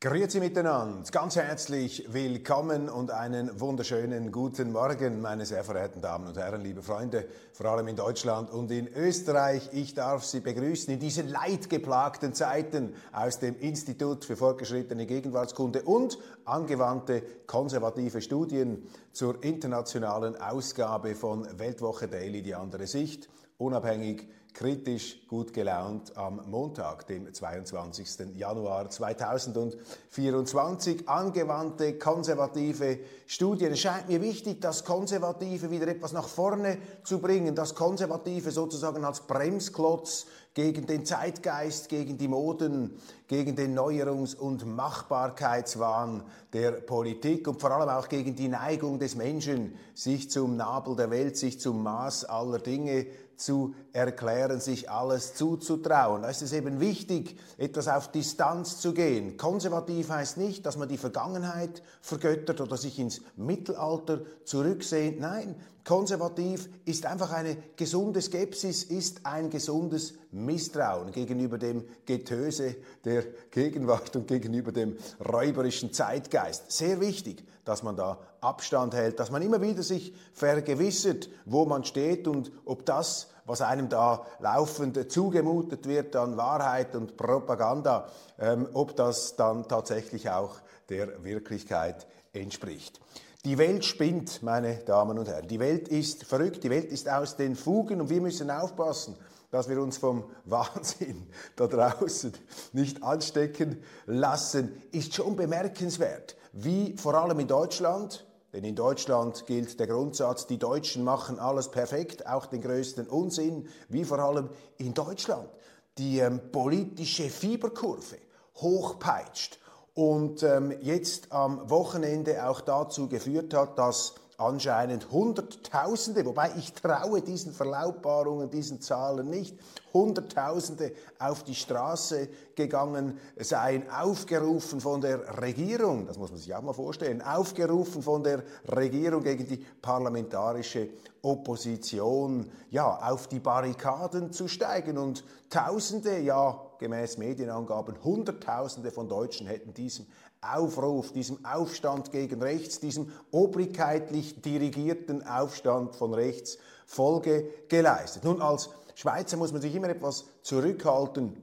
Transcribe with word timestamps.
Grüezi 0.00 0.38
miteinander, 0.38 1.10
ganz 1.10 1.34
herzlich 1.34 2.04
willkommen 2.12 2.88
und 2.88 3.10
einen 3.10 3.60
wunderschönen 3.60 4.30
guten 4.30 4.70
Morgen, 4.70 5.20
meine 5.20 5.44
sehr 5.44 5.64
verehrten 5.64 6.00
Damen 6.00 6.28
und 6.28 6.36
Herren, 6.36 6.60
liebe 6.60 6.84
Freunde, 6.84 7.26
vor 7.52 7.66
allem 7.66 7.88
in 7.88 7.96
Deutschland 7.96 8.48
und 8.48 8.70
in 8.70 8.86
Österreich. 8.86 9.70
Ich 9.72 9.94
darf 9.94 10.22
Sie 10.22 10.38
begrüßen 10.38 10.94
in 10.94 11.00
diesen 11.00 11.26
leidgeplagten 11.26 12.32
Zeiten 12.32 12.94
aus 13.10 13.40
dem 13.40 13.58
Institut 13.58 14.24
für 14.24 14.36
fortgeschrittene 14.36 15.04
Gegenwartskunde 15.04 15.82
und 15.82 16.16
angewandte 16.44 17.24
konservative 17.48 18.22
Studien 18.22 18.86
zur 19.10 19.42
internationalen 19.42 20.40
Ausgabe 20.40 21.16
von 21.16 21.44
Weltwoche 21.58 22.06
Daily, 22.06 22.40
die 22.42 22.54
andere 22.54 22.86
Sicht, 22.86 23.28
unabhängig 23.58 24.26
kritisch 24.54 25.26
gut 25.28 25.52
gelaunt 25.52 26.16
am 26.16 26.40
Montag, 26.50 27.06
dem 27.06 27.32
22. 27.32 28.36
Januar 28.36 28.90
2024. 28.90 31.08
Angewandte 31.08 31.96
konservative 31.96 32.98
Studien. 33.26 33.70
Es 33.72 33.80
scheint 33.80 34.08
mir 34.08 34.20
wichtig, 34.20 34.60
das 34.60 34.84
Konservative 34.84 35.70
wieder 35.70 35.86
etwas 35.86 36.12
nach 36.12 36.26
vorne 36.26 36.78
zu 37.04 37.20
bringen, 37.20 37.54
das 37.54 37.76
Konservative 37.76 38.50
sozusagen 38.50 39.04
als 39.04 39.20
Bremsklotz 39.20 40.26
gegen 40.54 40.86
den 40.86 41.04
Zeitgeist, 41.04 41.88
gegen 41.88 42.18
die 42.18 42.26
Moden, 42.26 42.98
gegen 43.28 43.54
den 43.54 43.78
Neuerungs- 43.78 44.34
und 44.34 44.66
Machbarkeitswahn 44.66 46.24
der 46.52 46.72
Politik 46.72 47.46
und 47.46 47.60
vor 47.60 47.70
allem 47.70 47.90
auch 47.90 48.08
gegen 48.08 48.34
die 48.34 48.48
Neigung 48.48 48.98
des 48.98 49.14
Menschen, 49.14 49.76
sich 49.94 50.30
zum 50.30 50.56
Nabel 50.56 50.96
der 50.96 51.10
Welt, 51.10 51.36
sich 51.36 51.60
zum 51.60 51.84
Maß 51.84 52.24
aller 52.24 52.58
Dinge 52.58 53.06
zu 53.38 53.74
erklären, 53.92 54.60
sich 54.60 54.90
alles 54.90 55.34
zuzutrauen. 55.34 56.22
Da 56.22 56.28
ist 56.28 56.42
es 56.42 56.52
eben 56.52 56.80
wichtig, 56.80 57.38
etwas 57.56 57.88
auf 57.88 58.10
Distanz 58.10 58.80
zu 58.80 58.92
gehen. 58.92 59.36
Konservativ 59.36 60.10
heißt 60.10 60.36
nicht, 60.36 60.66
dass 60.66 60.76
man 60.76 60.88
die 60.88 60.98
Vergangenheit 60.98 61.82
vergöttert 62.00 62.60
oder 62.60 62.76
sich 62.76 62.98
ins 62.98 63.22
Mittelalter 63.36 64.20
zurücksehnt. 64.44 65.20
Nein, 65.20 65.54
konservativ 65.88 66.68
ist 66.84 67.06
einfach 67.06 67.32
eine 67.32 67.56
gesunde 67.76 68.20
Skepsis, 68.20 68.84
ist 68.84 69.24
ein 69.24 69.48
gesundes 69.48 70.12
Misstrauen 70.32 71.12
gegenüber 71.12 71.56
dem 71.56 71.82
Getöse 72.04 72.76
der 73.06 73.22
Gegenwart 73.50 74.14
und 74.14 74.28
gegenüber 74.28 74.70
dem 74.70 74.98
räuberischen 75.26 75.90
Zeitgeist. 75.94 76.70
Sehr 76.70 77.00
wichtig, 77.00 77.42
dass 77.64 77.82
man 77.82 77.96
da 77.96 78.18
Abstand 78.42 78.94
hält, 78.94 79.18
dass 79.18 79.30
man 79.30 79.40
immer 79.40 79.62
wieder 79.62 79.82
sich 79.82 80.12
vergewissert, 80.34 81.30
wo 81.46 81.64
man 81.64 81.84
steht 81.84 82.28
und 82.28 82.52
ob 82.66 82.84
das, 82.84 83.28
was 83.46 83.62
einem 83.62 83.88
da 83.88 84.26
laufend 84.40 85.10
zugemutet 85.10 85.88
wird 85.88 86.14
an 86.16 86.36
Wahrheit 86.36 86.94
und 86.96 87.16
Propaganda, 87.16 88.10
ähm, 88.38 88.68
ob 88.74 88.94
das 88.94 89.36
dann 89.36 89.66
tatsächlich 89.66 90.28
auch 90.28 90.56
der 90.90 91.24
Wirklichkeit 91.24 92.06
entspricht. 92.34 93.00
Die 93.48 93.56
Welt 93.56 93.82
spinnt, 93.86 94.42
meine 94.42 94.76
Damen 94.84 95.18
und 95.18 95.26
Herren. 95.26 95.48
Die 95.48 95.58
Welt 95.58 95.88
ist 95.88 96.24
verrückt, 96.24 96.62
die 96.64 96.68
Welt 96.68 96.92
ist 96.92 97.08
aus 97.08 97.34
den 97.34 97.56
Fugen. 97.56 97.98
Und 97.98 98.10
wir 98.10 98.20
müssen 98.20 98.50
aufpassen, 98.50 99.16
dass 99.50 99.70
wir 99.70 99.80
uns 99.80 99.96
vom 99.96 100.24
Wahnsinn 100.44 101.26
da 101.56 101.66
draußen 101.66 102.34
nicht 102.74 103.02
anstecken 103.02 103.82
lassen, 104.04 104.82
ist 104.92 105.14
schon 105.14 105.34
bemerkenswert, 105.34 106.36
wie 106.52 106.94
vor 106.98 107.14
allem 107.14 107.40
in 107.40 107.48
Deutschland, 107.48 108.26
denn 108.52 108.64
in 108.64 108.76
Deutschland 108.76 109.46
gilt 109.46 109.80
der 109.80 109.86
Grundsatz, 109.86 110.46
die 110.46 110.58
Deutschen 110.58 111.02
machen 111.02 111.38
alles 111.38 111.70
perfekt, 111.70 112.26
auch 112.26 112.44
den 112.44 112.60
größten 112.60 113.06
Unsinn, 113.06 113.66
wie 113.88 114.04
vor 114.04 114.18
allem 114.18 114.50
in 114.76 114.92
Deutschland. 114.92 115.48
Die 115.96 116.18
ähm, 116.18 116.52
politische 116.52 117.30
Fieberkurve 117.30 118.18
hochpeitscht 118.56 119.58
und 119.98 120.44
ähm, 120.44 120.72
jetzt 120.80 121.32
am 121.32 121.68
Wochenende 121.68 122.48
auch 122.48 122.60
dazu 122.60 123.08
geführt 123.08 123.52
hat, 123.52 123.76
dass 123.80 124.14
anscheinend 124.36 125.10
Hunderttausende, 125.10 126.24
wobei 126.24 126.52
ich 126.56 126.72
traue 126.72 127.20
diesen 127.20 127.52
Verlautbarungen, 127.52 128.48
diesen 128.48 128.80
Zahlen 128.80 129.28
nicht, 129.28 129.58
Hunderttausende 129.92 130.92
auf 131.18 131.42
die 131.42 131.56
Straße 131.56 132.28
gegangen 132.54 133.18
seien, 133.38 133.90
aufgerufen 133.90 134.80
von 134.80 135.00
der 135.00 135.42
Regierung, 135.42 136.06
das 136.06 136.16
muss 136.16 136.30
man 136.30 136.38
sich 136.38 136.54
auch 136.54 136.62
mal 136.62 136.74
vorstellen, 136.74 137.20
aufgerufen 137.20 138.00
von 138.00 138.22
der 138.22 138.44
Regierung 138.68 139.24
gegen 139.24 139.48
die 139.48 139.66
parlamentarische 139.82 140.90
Opposition, 141.22 142.52
ja, 142.70 143.00
auf 143.02 143.26
die 143.26 143.40
Barrikaden 143.40 144.32
zu 144.32 144.46
steigen 144.46 144.96
und 144.96 145.24
Tausende, 145.50 146.20
ja, 146.20 146.67
gemäß 146.78 147.18
Medienangaben, 147.18 148.02
Hunderttausende 148.02 148.90
von 148.90 149.08
Deutschen 149.08 149.46
hätten 149.46 149.74
diesem 149.74 150.06
Aufruf, 150.40 151.12
diesem 151.12 151.44
Aufstand 151.44 152.12
gegen 152.12 152.40
rechts, 152.42 152.80
diesem 152.80 153.10
obrigkeitlich 153.30 154.40
dirigierten 154.40 155.26
Aufstand 155.26 155.96
von 155.96 156.14
rechts 156.14 156.58
Folge 156.86 157.48
geleistet. 157.68 158.24
Nun, 158.24 158.40
als 158.40 158.70
Schweizer 158.94 159.36
muss 159.36 159.52
man 159.52 159.60
sich 159.60 159.74
immer 159.74 159.88
etwas 159.88 160.24
zurückhalten. 160.42 161.36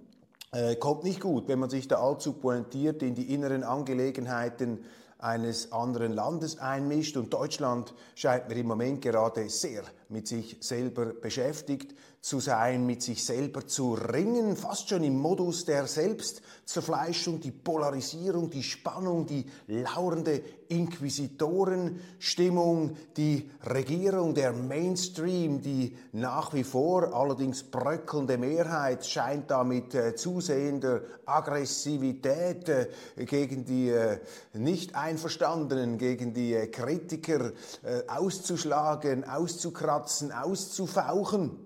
Äh, 0.52 0.76
kommt 0.78 1.04
nicht 1.04 1.20
gut, 1.20 1.48
wenn 1.48 1.60
man 1.60 1.70
sich 1.70 1.88
da 1.88 1.98
allzu 2.02 2.34
pointiert 2.34 3.04
in 3.04 3.16
die 3.16 3.34
inneren 3.34 3.64
Angelegenheiten 3.64 4.86
eines 5.20 5.72
anderen 5.72 6.14
Landes 6.14 6.60
einmischt. 6.60 7.18
Und 7.18 7.34
Deutschland 7.34 7.94
scheint 8.16 8.48
mir 8.48 8.56
im 8.56 8.68
Moment 8.68 9.02
gerade 9.02 9.50
sehr 9.50 9.84
mit 10.10 10.28
sich 10.28 10.58
selber 10.60 11.08
beschäftigt 11.08 11.96
zu 12.26 12.40
sein, 12.40 12.88
mit 12.88 13.04
sich 13.04 13.24
selber 13.24 13.68
zu 13.68 13.94
ringen, 13.94 14.58
fast 14.58 14.90
schon 14.90 15.04
im 15.04 15.16
Modus 15.16 15.66
der 15.66 15.86
Selbstzerfleischung, 15.86 17.40
die 17.40 17.52
Polarisierung, 17.52 18.50
die 18.50 18.64
Spannung, 18.64 19.28
die 19.28 19.46
lauernde 19.68 20.42
Inquisitorenstimmung, 20.68 22.98
die 23.16 23.52
Regierung, 23.64 24.34
der 24.34 24.54
Mainstream, 24.54 25.62
die 25.62 25.96
nach 26.14 26.52
wie 26.56 26.64
vor 26.64 27.14
allerdings 27.14 27.62
bröckelnde 27.62 28.40
Mehrheit 28.40 29.06
scheint 29.06 29.52
da 29.52 29.64
mit 29.64 29.94
äh, 29.94 30.16
zusehender 30.16 31.02
Aggressivität 31.28 32.70
äh, 32.70 32.88
gegen 33.18 33.66
die 33.66 33.90
äh, 33.90 34.18
Nicht-Einverstandenen, 34.54 36.00
gegen 36.00 36.34
die 36.34 36.56
äh, 36.56 36.66
Kritiker 36.68 37.52
äh, 37.84 38.02
auszuschlagen, 38.08 39.26
auszukratzen, 39.26 39.95
auszufauchen. 39.96 41.60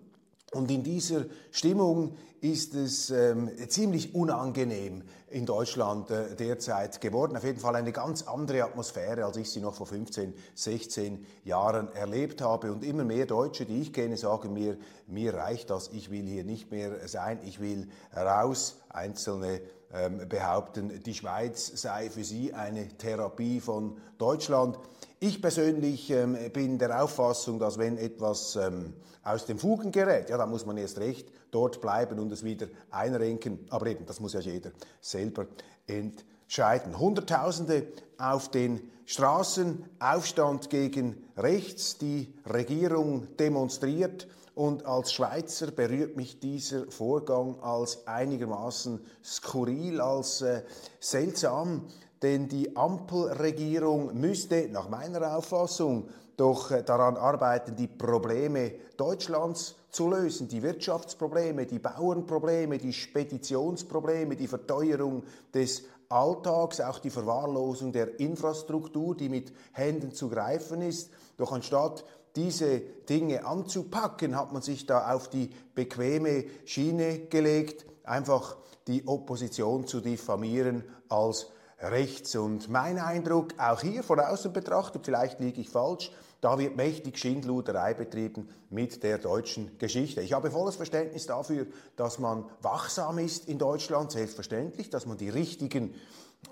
Und 0.52 0.72
in 0.72 0.84
dieser 0.84 1.26
Stimmung 1.52 2.16
ist 2.42 2.74
es 2.74 3.10
ähm, 3.12 3.52
ziemlich 3.68 4.16
unangenehm 4.16 5.04
in 5.30 5.46
Deutschland 5.46 6.10
äh, 6.10 6.36
derzeit 6.36 7.02
geworden. 7.02 7.38
Auf 7.38 7.44
jeden 7.44 7.60
Fall 7.60 7.76
eine 7.76 7.92
ganz 7.92 8.24
andere 8.24 8.64
Atmosphäre, 8.64 9.26
als 9.26 9.38
ich 9.38 9.52
sie 9.52 9.60
noch 9.60 9.76
vor 9.76 9.86
15, 9.86 10.34
16 10.56 11.26
Jahren 11.44 11.92
erlebt 11.94 12.42
habe. 12.42 12.72
Und 12.72 12.84
immer 12.84 13.04
mehr 13.04 13.26
Deutsche, 13.26 13.66
die 13.66 13.82
ich 13.82 13.94
kenne, 13.94 14.18
sagen 14.18 14.54
mir, 14.54 14.78
mir 15.08 15.34
reicht 15.36 15.70
das, 15.70 15.90
ich 15.90 16.10
will 16.10 16.26
hier 16.26 16.44
nicht 16.44 16.72
mehr 16.72 17.08
sein, 17.08 17.40
ich 17.44 17.60
will 17.60 17.90
raus. 18.16 18.78
Einzelne 18.90 19.62
ähm, 19.94 20.28
behaupten, 20.28 21.04
die 21.04 21.14
Schweiz 21.14 21.72
sei 21.76 22.10
für 22.10 22.24
sie 22.24 22.54
eine 22.54 22.88
Therapie 22.88 23.60
von 23.60 23.98
Deutschland. 24.18 24.80
Ich 25.22 25.42
persönlich 25.42 26.10
ähm, 26.12 26.38
bin 26.54 26.80
der 26.80 27.04
Auffassung, 27.04 27.60
dass 27.60 27.78
wenn 27.78 27.98
etwas 27.98 28.56
ähm, 28.56 28.94
aus 29.22 29.46
den 29.46 29.60
Fugen 29.60 29.92
gerät, 29.92 30.30
ja, 30.30 30.38
dann 30.38 30.50
muss 30.50 30.66
man 30.66 30.78
erst 30.78 30.98
recht 30.98 31.28
dort 31.52 31.82
bleiben 31.82 32.20
und 32.20 32.32
es 32.32 32.46
wieder 32.46 32.68
einrenken. 32.90 33.60
Aber 33.70 33.88
eben, 33.88 34.06
das 34.06 34.22
muss 34.22 34.32
ja 34.32 34.40
jeder 34.40 34.72
selber 35.02 35.48
entscheiden. 35.88 36.98
Hunderttausende 36.98 37.88
auf 38.18 38.50
den 38.50 38.90
Straßen, 39.06 39.84
Aufstand 40.00 40.70
gegen 40.70 41.22
rechts, 41.36 41.98
die 41.98 42.34
Regierung 42.46 43.28
demonstriert. 43.36 44.26
Und 44.56 44.86
als 44.86 45.12
Schweizer 45.12 45.72
berührt 45.72 46.16
mich 46.16 46.40
dieser 46.40 46.90
Vorgang 46.90 47.60
als 47.62 48.08
einigermaßen 48.08 49.02
skurril, 49.22 50.00
als 50.00 50.42
äh, 50.42 50.64
seltsam, 51.02 51.88
denn 52.22 52.48
die 52.48 52.76
Ampelregierung 52.76 54.20
müsste 54.20 54.68
nach 54.70 54.90
meiner 54.90 55.38
Auffassung 55.38 56.10
doch 56.36 56.72
äh, 56.72 56.84
daran 56.84 57.18
arbeiten, 57.18 57.76
die 57.76 57.88
Probleme 57.88 58.72
Deutschlands 58.98 59.76
zu 59.90 60.10
lösen, 60.10 60.48
die 60.48 60.62
Wirtschaftsprobleme, 60.62 61.66
die 61.66 61.80
Bauernprobleme, 61.80 62.78
die 62.78 62.94
Speditionsprobleme, 62.94 64.36
die 64.36 64.48
Verteuerung 64.48 65.24
des 65.54 65.84
Alltags, 66.10 66.82
auch 66.82 67.00
die 67.00 67.10
Verwahrlosung 67.10 67.92
der 67.92 68.20
Infrastruktur, 68.20 69.16
die 69.16 69.30
mit 69.30 69.54
Händen 69.74 70.12
zu 70.12 70.30
greifen 70.30 70.82
ist. 70.82 71.12
Doch 71.38 71.52
anstatt 71.52 72.04
diese 72.36 72.80
Dinge 72.80 73.46
anzupacken, 73.46 74.36
hat 74.36 74.54
man 74.54 74.62
sich 74.62 74.86
da 74.86 75.14
auf 75.14 75.30
die 75.30 75.50
bequeme 75.76 76.46
Schiene 76.66 77.20
gelegt, 77.28 77.86
einfach 78.04 78.58
die 78.88 79.08
Opposition 79.08 79.88
zu 79.88 80.00
diffamieren 80.00 80.84
als 81.10 81.48
rechts. 81.82 82.36
Und 82.36 82.70
mein 82.70 82.98
Eindruck, 82.98 83.54
auch 83.58 83.82
hier 83.82 84.04
von 84.04 84.20
außen 84.20 84.54
betrachtet, 84.54 85.06
vielleicht 85.06 85.40
liege 85.40 85.62
ich 85.62 85.70
falsch, 85.70 86.12
da 86.42 86.58
wird 86.58 86.78
mächtig 86.78 87.18
Schindluderei 87.18 87.94
betrieben 87.94 88.50
mit 88.70 89.04
der 89.04 89.18
deutschen 89.18 89.78
Geschichte. 89.78 90.22
Ich 90.22 90.34
habe 90.34 90.52
volles 90.52 90.78
Verständnis 90.78 91.26
dafür, 91.26 91.68
dass 91.98 92.18
man 92.18 92.46
wachsam 92.62 93.18
ist 93.18 93.50
in 93.50 93.58
Deutschland, 93.58 94.12
selbstverständlich, 94.12 94.90
dass 94.90 95.06
man 95.06 95.18
die 95.18 95.30
richtigen 95.30 95.94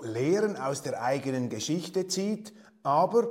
Lehren 0.01 0.57
aus 0.57 0.81
der 0.81 1.01
eigenen 1.01 1.49
Geschichte 1.49 2.07
zieht, 2.07 2.53
aber 2.83 3.29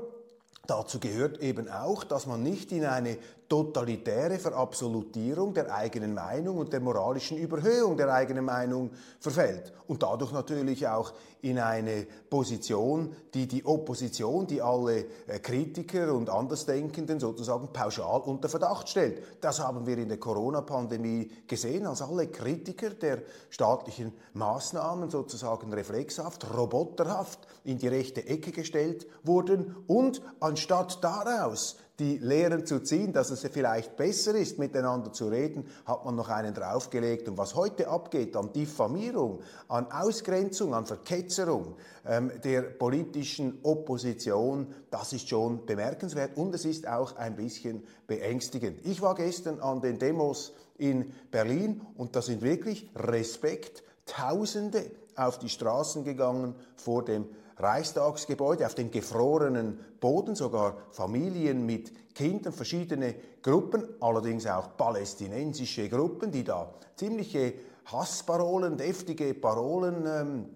Dazu 0.67 0.99
gehört 0.99 1.39
eben 1.39 1.69
auch, 1.69 2.03
dass 2.03 2.27
man 2.27 2.43
nicht 2.43 2.73
in 2.73 2.85
eine 2.85 3.19
totalitäre 3.49 4.39
Verabsolutierung 4.39 5.55
der 5.55 5.73
eigenen 5.73 6.15
Meinung 6.15 6.59
und 6.59 6.73
der 6.73 6.81
moralischen 6.81 7.39
Überhöhung 7.39 7.97
der 7.97 8.13
eigenen 8.13 8.45
Meinung 8.45 8.91
verfällt 9.21 9.73
und 9.87 10.03
dadurch 10.03 10.33
natürlich 10.33 10.87
auch 10.87 11.13
in 11.43 11.59
eine 11.61 12.07
Position, 12.29 13.15
die 13.35 13.47
die 13.47 13.65
Opposition, 13.65 14.47
die 14.47 14.61
alle 14.61 15.05
äh, 15.29 15.39
Kritiker 15.39 16.13
und 16.13 16.29
Andersdenkenden 16.29 17.21
sozusagen 17.21 17.73
pauschal 17.73 18.23
unter 18.23 18.49
Verdacht 18.49 18.89
stellt. 18.89 19.23
Das 19.41 19.61
haben 19.61 19.87
wir 19.87 19.97
in 19.99 20.09
der 20.09 20.19
Corona-Pandemie 20.19 21.31
gesehen, 21.47 21.87
als 21.87 22.03
alle 22.03 22.27
Kritiker 22.29 22.91
der 22.91 23.23
staatlichen 23.51 24.13
Maßnahmen 24.33 25.11
sozusagen 25.11 25.73
reflexhaft, 25.73 26.53
roboterhaft 26.57 27.47
in 27.65 27.79
die 27.79 27.89
rechte 27.89 28.27
Ecke 28.27 28.51
gestellt 28.51 29.07
wurden 29.23 29.77
und 29.87 30.23
anstatt 30.41 31.05
daraus 31.05 31.77
die 31.99 32.19
Lehren 32.19 32.67
zu 32.67 32.81
ziehen, 32.81 33.13
dass 33.13 33.31
es 33.31 33.41
vielleicht 33.51 33.97
besser 33.97 34.35
ist, 34.35 34.59
miteinander 34.59 35.13
zu 35.13 35.29
reden, 35.29 35.67
hat 35.87 36.05
man 36.05 36.15
noch 36.15 36.29
einen 36.29 36.53
draufgelegt. 36.53 37.29
Und 37.29 37.39
was 37.39 37.55
heute 37.55 37.89
abgeht 37.89 38.37
an 38.37 38.53
Diffamierung, 38.53 39.41
an 39.69 39.91
Ausgrenzung, 39.91 40.75
an 40.75 40.85
Verketzerung 40.85 41.77
ähm, 42.07 42.31
der 42.45 42.63
politischen 42.63 43.61
Opposition, 43.63 44.75
das 44.91 45.13
ist 45.15 45.29
schon 45.29 45.65
bemerkenswert 45.65 46.37
und 46.37 46.55
es 46.55 46.65
ist 46.65 46.87
auch 46.87 47.17
ein 47.17 47.37
bisschen 47.37 47.83
beängstigend. 48.07 48.85
Ich 48.85 49.01
war 49.01 49.15
gestern 49.15 49.61
an 49.61 49.81
den 49.81 49.99
Demos 49.99 50.53
in 50.77 51.13
Berlin 51.31 51.81
und 51.97 52.15
da 52.15 52.21
sind 52.21 52.43
wirklich 52.43 52.91
Respekt, 52.95 53.83
Tausende 54.05 54.89
auf 55.17 55.39
die 55.41 55.49
Straßen 55.49 56.05
gegangen 56.05 56.55
vor 56.77 57.05
dem 57.05 57.27
Reichstagsgebäude 57.59 58.67
auf 58.67 58.75
dem 58.75 58.91
gefrorenen 58.91 59.79
Boden, 60.01 60.35
sogar 60.35 60.77
Familien 60.91 61.65
mit 61.65 62.15
Kindern, 62.15 62.53
verschiedene 62.53 63.15
Gruppen, 63.43 63.85
allerdings 64.01 64.47
auch 64.47 64.77
palästinensische 64.77 65.89
Gruppen, 65.89 66.31
die 66.31 66.45
da 66.45 66.75
ziemliche 66.97 67.55
Hassparolen, 67.87 68.77
deftige 68.77 69.33
Parolen 69.35 70.07
ähm, 70.07 70.56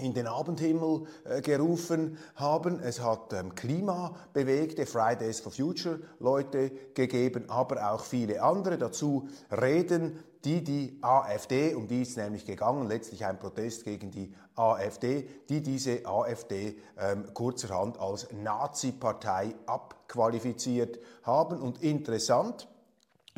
in 0.00 0.14
den 0.14 0.28
Abendhimmel 0.28 1.06
äh, 1.24 1.40
gerufen 1.40 2.18
haben. 2.36 2.78
Es 2.80 3.00
hat 3.02 3.32
ähm, 3.32 3.54
klimabewegte 3.54 4.86
Fridays 4.86 5.40
for 5.40 5.50
Future 5.50 5.98
Leute 6.20 6.70
gegeben, 6.94 7.44
aber 7.48 7.92
auch 7.92 8.04
viele 8.04 8.40
andere. 8.42 8.78
Dazu 8.78 9.28
Reden 9.50 10.18
die 10.44 10.62
die 10.62 10.98
AfD, 11.02 11.74
um 11.74 11.88
die 11.88 12.02
ist 12.02 12.16
nämlich 12.16 12.46
gegangen, 12.46 12.86
letztlich 12.86 13.24
ein 13.24 13.40
Protest 13.40 13.84
gegen 13.84 14.12
die 14.12 14.32
AfD, 14.54 15.28
die 15.48 15.62
diese 15.62 16.06
AfD 16.06 16.78
ähm, 16.96 17.34
kurzerhand 17.34 17.98
als 17.98 18.28
Nazi-Partei 18.32 19.54
abqualifiziert 19.66 21.00
haben. 21.24 21.60
Und 21.60 21.82
interessant, 21.82 22.68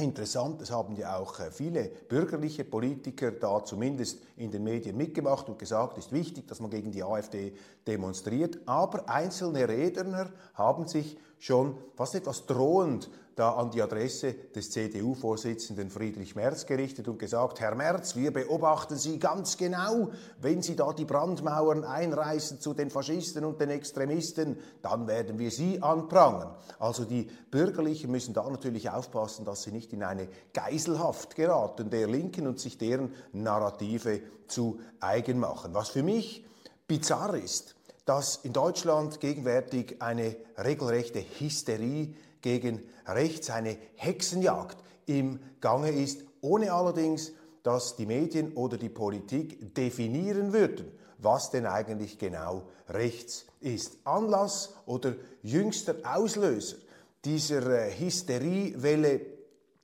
Interessant, 0.01 0.63
es 0.63 0.71
haben 0.71 0.97
ja 0.97 1.19
auch 1.19 1.39
äh, 1.41 1.51
viele 1.51 1.85
bürgerliche 2.09 2.65
Politiker 2.65 3.33
da 3.33 3.63
zumindest 3.63 4.23
in 4.37 4.51
den 4.51 4.65
Medien 4.65 4.97
mitgemacht 4.97 5.49
und 5.49 5.59
gesagt, 5.59 5.99
es 5.99 6.07
ist 6.07 6.13
wichtig, 6.13 6.49
dass 6.49 6.61
man 6.61 6.71
gegen 6.71 6.91
die 6.91 7.03
AfD 7.03 7.53
demonstriert. 7.87 8.59
Aber 8.65 9.09
einzelne 9.11 9.69
Redner 9.69 10.31
haben 10.55 10.89
sich 10.89 11.19
schon 11.39 11.77
fast 11.97 12.15
etwas 12.15 12.47
drohend 12.47 13.11
da 13.37 13.55
an 13.55 13.71
die 13.71 13.83
Adresse 13.83 14.35
des 14.55 14.71
CDU-Vorsitzenden 14.71 15.91
Friedrich 15.91 16.35
Merz 16.35 16.67
gerichtet 16.67 17.09
und 17.09 17.19
gesagt, 17.19 17.61
Herr 17.61 17.75
Merz, 17.75 18.17
wir 18.17 18.33
beobachten 18.33 18.97
Sie 18.97 19.19
ganz 19.19 19.57
genau, 19.57 20.11
wenn 20.41 20.63
Sie 20.63 20.77
da 20.77 20.93
die 20.93 21.05
Brandmauern 21.05 21.85
einreißen 21.85 22.61
zu 22.61 22.75
den 22.75 22.91
Faschisten 22.91 23.45
und 23.45 23.61
den 23.61 23.71
Extremisten, 23.71 24.59
dann 24.83 25.07
werden 25.07 25.39
wir 25.39 25.51
Sie 25.51 25.83
anprangern. 25.83 26.55
Also 26.79 27.05
die 27.05 27.29
Bürgerlichen 27.51 28.11
müssen 28.11 28.35
da 28.35 28.49
natürlich 28.49 28.91
aufpassen, 28.91 29.45
dass 29.45 29.63
sie 29.63 29.73
nicht 29.73 29.93
in 29.93 30.03
eine 30.03 30.29
Geiselhaft 30.53 31.37
geraten 31.37 31.91
der 31.91 32.09
Linken 32.09 32.47
und 32.47 32.61
sich 32.61 32.79
deren 32.79 33.15
Narrative 33.33 34.21
zu 34.47 34.81
eigen 35.01 35.39
machen. 35.39 35.75
Was 35.75 35.91
für 35.91 36.03
mich 36.03 36.45
bizarr 36.87 37.35
ist, 37.35 37.77
dass 38.05 38.37
in 38.37 38.53
Deutschland 38.53 39.21
gegenwärtig 39.21 40.01
eine 40.01 40.37
regelrechte 40.59 41.25
Hysterie 41.39 42.15
gegen 42.43 42.83
rechts, 43.07 43.51
eine 43.51 43.77
Hexenjagd 43.97 44.79
im 45.07 45.41
Gange 45.61 45.91
ist, 45.91 46.25
ohne 46.41 46.73
allerdings, 46.73 47.33
dass 47.63 47.97
die 47.97 48.07
Medien 48.07 48.53
oder 48.55 48.79
die 48.79 48.89
Politik 48.89 49.75
definieren 49.75 50.53
würden, 50.53 50.91
was 51.19 51.51
denn 51.51 51.67
eigentlich 51.67 52.19
genau 52.19 52.69
rechts 52.89 53.47
ist. 53.61 53.99
Anlass 54.05 54.75
oder 54.87 55.15
jüngster 55.43 55.97
Auslöser 56.05 56.77
dieser 57.25 57.87
äh, 57.87 57.93
Hysteriewelle 57.93 59.21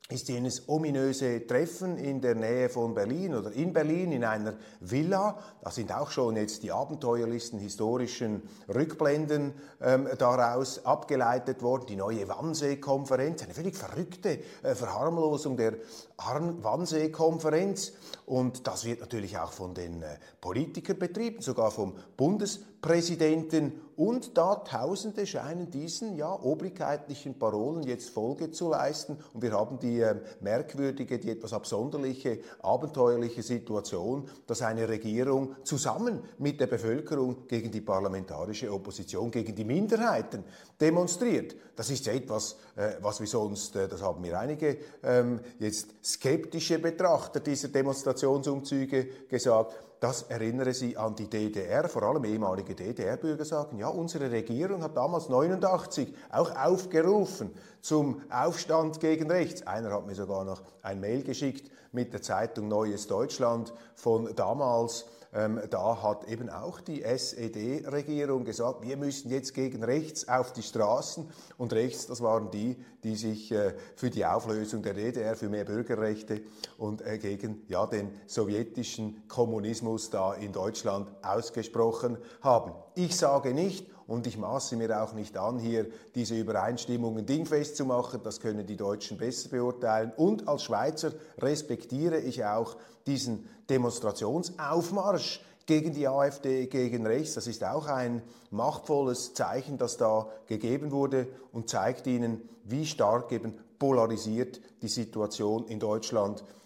ist 0.08 0.28
jenes 0.28 0.68
ominöse 0.68 1.46
Treffen 1.46 1.98
in 1.98 2.20
der 2.20 2.36
Nähe 2.36 2.68
von 2.68 2.94
Berlin 2.94 3.34
oder 3.34 3.50
in 3.50 3.72
Berlin 3.72 4.12
in 4.12 4.24
einer 4.24 4.54
Villa. 4.78 5.36
Da 5.62 5.70
sind 5.70 5.92
auch 5.92 6.12
schon 6.12 6.36
jetzt 6.36 6.62
die 6.62 6.70
abenteuerlichsten 6.70 7.58
historischen 7.58 8.42
Rückblenden 8.72 9.54
ähm, 9.80 10.08
daraus 10.16 10.84
abgeleitet 10.84 11.60
worden. 11.62 11.86
Die 11.88 11.96
neue 11.96 12.28
Wannsee-Konferenz, 12.28 13.42
eine 13.42 13.54
völlig 13.54 13.76
verrückte 13.76 14.38
äh, 14.62 14.76
Verharmlosung 14.76 15.56
der 15.56 15.74
Wannsee-Konferenz. 16.18 17.92
Und 18.24 18.66
das 18.66 18.84
wird 18.84 19.00
natürlich 19.00 19.38
auch 19.38 19.52
von 19.52 19.74
den 19.74 20.02
äh, 20.02 20.18
Politikern 20.40 20.98
betrieben, 20.98 21.42
sogar 21.42 21.70
vom 21.70 21.94
Bundespräsidenten 22.16 23.80
und 23.96 24.36
da 24.36 24.56
Tausende 24.56 25.26
scheinen 25.26 25.70
diesen 25.70 26.16
ja, 26.16 26.30
obrigkeitlichen 26.30 27.38
Parolen 27.38 27.82
jetzt 27.84 28.10
Folge 28.10 28.50
zu 28.50 28.68
leisten. 28.68 29.16
Und 29.32 29.42
wir 29.42 29.52
haben 29.52 29.78
die 29.78 30.00
äh, 30.00 30.16
merkwürdige, 30.40 31.18
die 31.18 31.30
etwas 31.30 31.54
absonderliche, 31.54 32.40
abenteuerliche 32.60 33.42
Situation, 33.42 34.28
dass 34.46 34.60
eine 34.60 34.88
Regierung 34.88 35.56
zusammen 35.64 36.20
mit 36.38 36.60
der 36.60 36.66
Bevölkerung 36.66 37.48
gegen 37.48 37.70
die 37.70 37.80
parlamentarische 37.80 38.70
Opposition, 38.70 39.30
gegen 39.30 39.54
die 39.54 39.64
Minderheiten 39.64 40.44
demonstriert. 40.78 41.56
Das 41.74 41.88
ist 41.88 42.04
ja 42.04 42.12
etwas, 42.12 42.56
äh, 42.76 42.96
was 43.00 43.20
wir 43.20 43.26
sonst, 43.26 43.76
äh, 43.76 43.88
das 43.88 44.02
haben 44.02 44.20
mir 44.20 44.38
einige 44.38 44.76
ähm, 45.02 45.40
jetzt 45.58 45.88
skeptische 46.06 46.78
Betrachter 46.78 47.40
dieser 47.40 47.68
Demonstrationsumzüge 47.68 49.26
gesagt, 49.28 49.74
das 49.98 50.22
erinnere 50.24 50.72
Sie 50.72 50.96
an 50.96 51.16
die 51.16 51.28
DDR, 51.28 51.88
vor 51.88 52.02
allem 52.04 52.24
ehemalige 52.24 52.74
DDR-Bürger 52.74 53.44
sagen, 53.44 53.78
ja, 53.78 53.88
unsere 53.88 54.30
Regierung 54.30 54.82
hat 54.82 54.96
damals 54.96 55.28
89 55.28 56.14
auch 56.30 56.54
aufgerufen 56.54 57.50
zum 57.80 58.20
Aufstand 58.30 59.00
gegen 59.00 59.30
rechts. 59.30 59.66
Einer 59.66 59.90
hat 59.90 60.06
mir 60.06 60.14
sogar 60.14 60.44
noch 60.44 60.62
ein 60.82 61.00
Mail 61.00 61.24
geschickt 61.24 61.70
mit 61.92 62.12
der 62.12 62.22
Zeitung 62.22 62.68
Neues 62.68 63.06
Deutschland 63.06 63.72
von 63.94 64.32
damals 64.36 65.06
ähm, 65.34 65.60
da 65.70 66.02
hat 66.02 66.24
eben 66.28 66.48
auch 66.50 66.80
die 66.80 67.02
SED-Regierung 67.02 68.44
gesagt, 68.44 68.82
wir 68.82 68.96
müssen 68.96 69.30
jetzt 69.30 69.54
gegen 69.54 69.82
rechts 69.82 70.28
auf 70.28 70.52
die 70.52 70.62
Straßen. 70.62 71.28
Und 71.58 71.72
rechts, 71.72 72.06
das 72.06 72.20
waren 72.20 72.50
die, 72.50 72.76
die 73.02 73.16
sich 73.16 73.52
äh, 73.52 73.74
für 73.96 74.10
die 74.10 74.24
Auflösung 74.24 74.82
der 74.82 74.94
DDR, 74.94 75.36
für 75.36 75.48
mehr 75.48 75.64
Bürgerrechte 75.64 76.42
und 76.78 77.02
äh, 77.02 77.18
gegen 77.18 77.62
ja, 77.68 77.86
den 77.86 78.10
sowjetischen 78.26 79.26
Kommunismus 79.28 80.10
da 80.10 80.34
in 80.34 80.52
Deutschland 80.52 81.08
ausgesprochen 81.22 82.18
haben. 82.40 82.72
Ich 82.94 83.16
sage 83.16 83.52
nicht, 83.52 83.86
und 84.06 84.26
ich 84.26 84.38
maße 84.38 84.76
mir 84.76 85.02
auch 85.02 85.12
nicht 85.12 85.36
an, 85.36 85.58
hier 85.58 85.86
diese 86.14 86.36
Übereinstimmungen 86.36 87.26
dingfest 87.26 87.76
zu 87.76 87.84
machen. 87.84 88.20
Das 88.22 88.40
können 88.40 88.66
die 88.66 88.76
Deutschen 88.76 89.18
besser 89.18 89.48
beurteilen. 89.48 90.12
Und 90.16 90.48
als 90.48 90.62
Schweizer 90.62 91.12
respektiere 91.38 92.20
ich 92.20 92.44
auch 92.44 92.76
diesen 93.06 93.48
Demonstrationsaufmarsch 93.68 95.42
gegen 95.66 95.92
die 95.92 96.06
AfD, 96.06 96.66
gegen 96.66 97.06
rechts. 97.06 97.34
Das 97.34 97.48
ist 97.48 97.64
auch 97.64 97.88
ein 97.88 98.22
machtvolles 98.50 99.34
Zeichen, 99.34 99.78
das 99.78 99.96
da 99.96 100.28
gegeben 100.46 100.92
wurde 100.92 101.26
und 101.52 101.68
zeigt 101.68 102.06
Ihnen, 102.06 102.48
wie 102.64 102.86
stark 102.86 103.32
eben 103.32 103.54
polarisiert 103.78 104.60
die 104.82 104.88
Situation 104.88 105.66
in 105.66 105.80
Deutschland 105.80 106.40
ist 106.40 106.56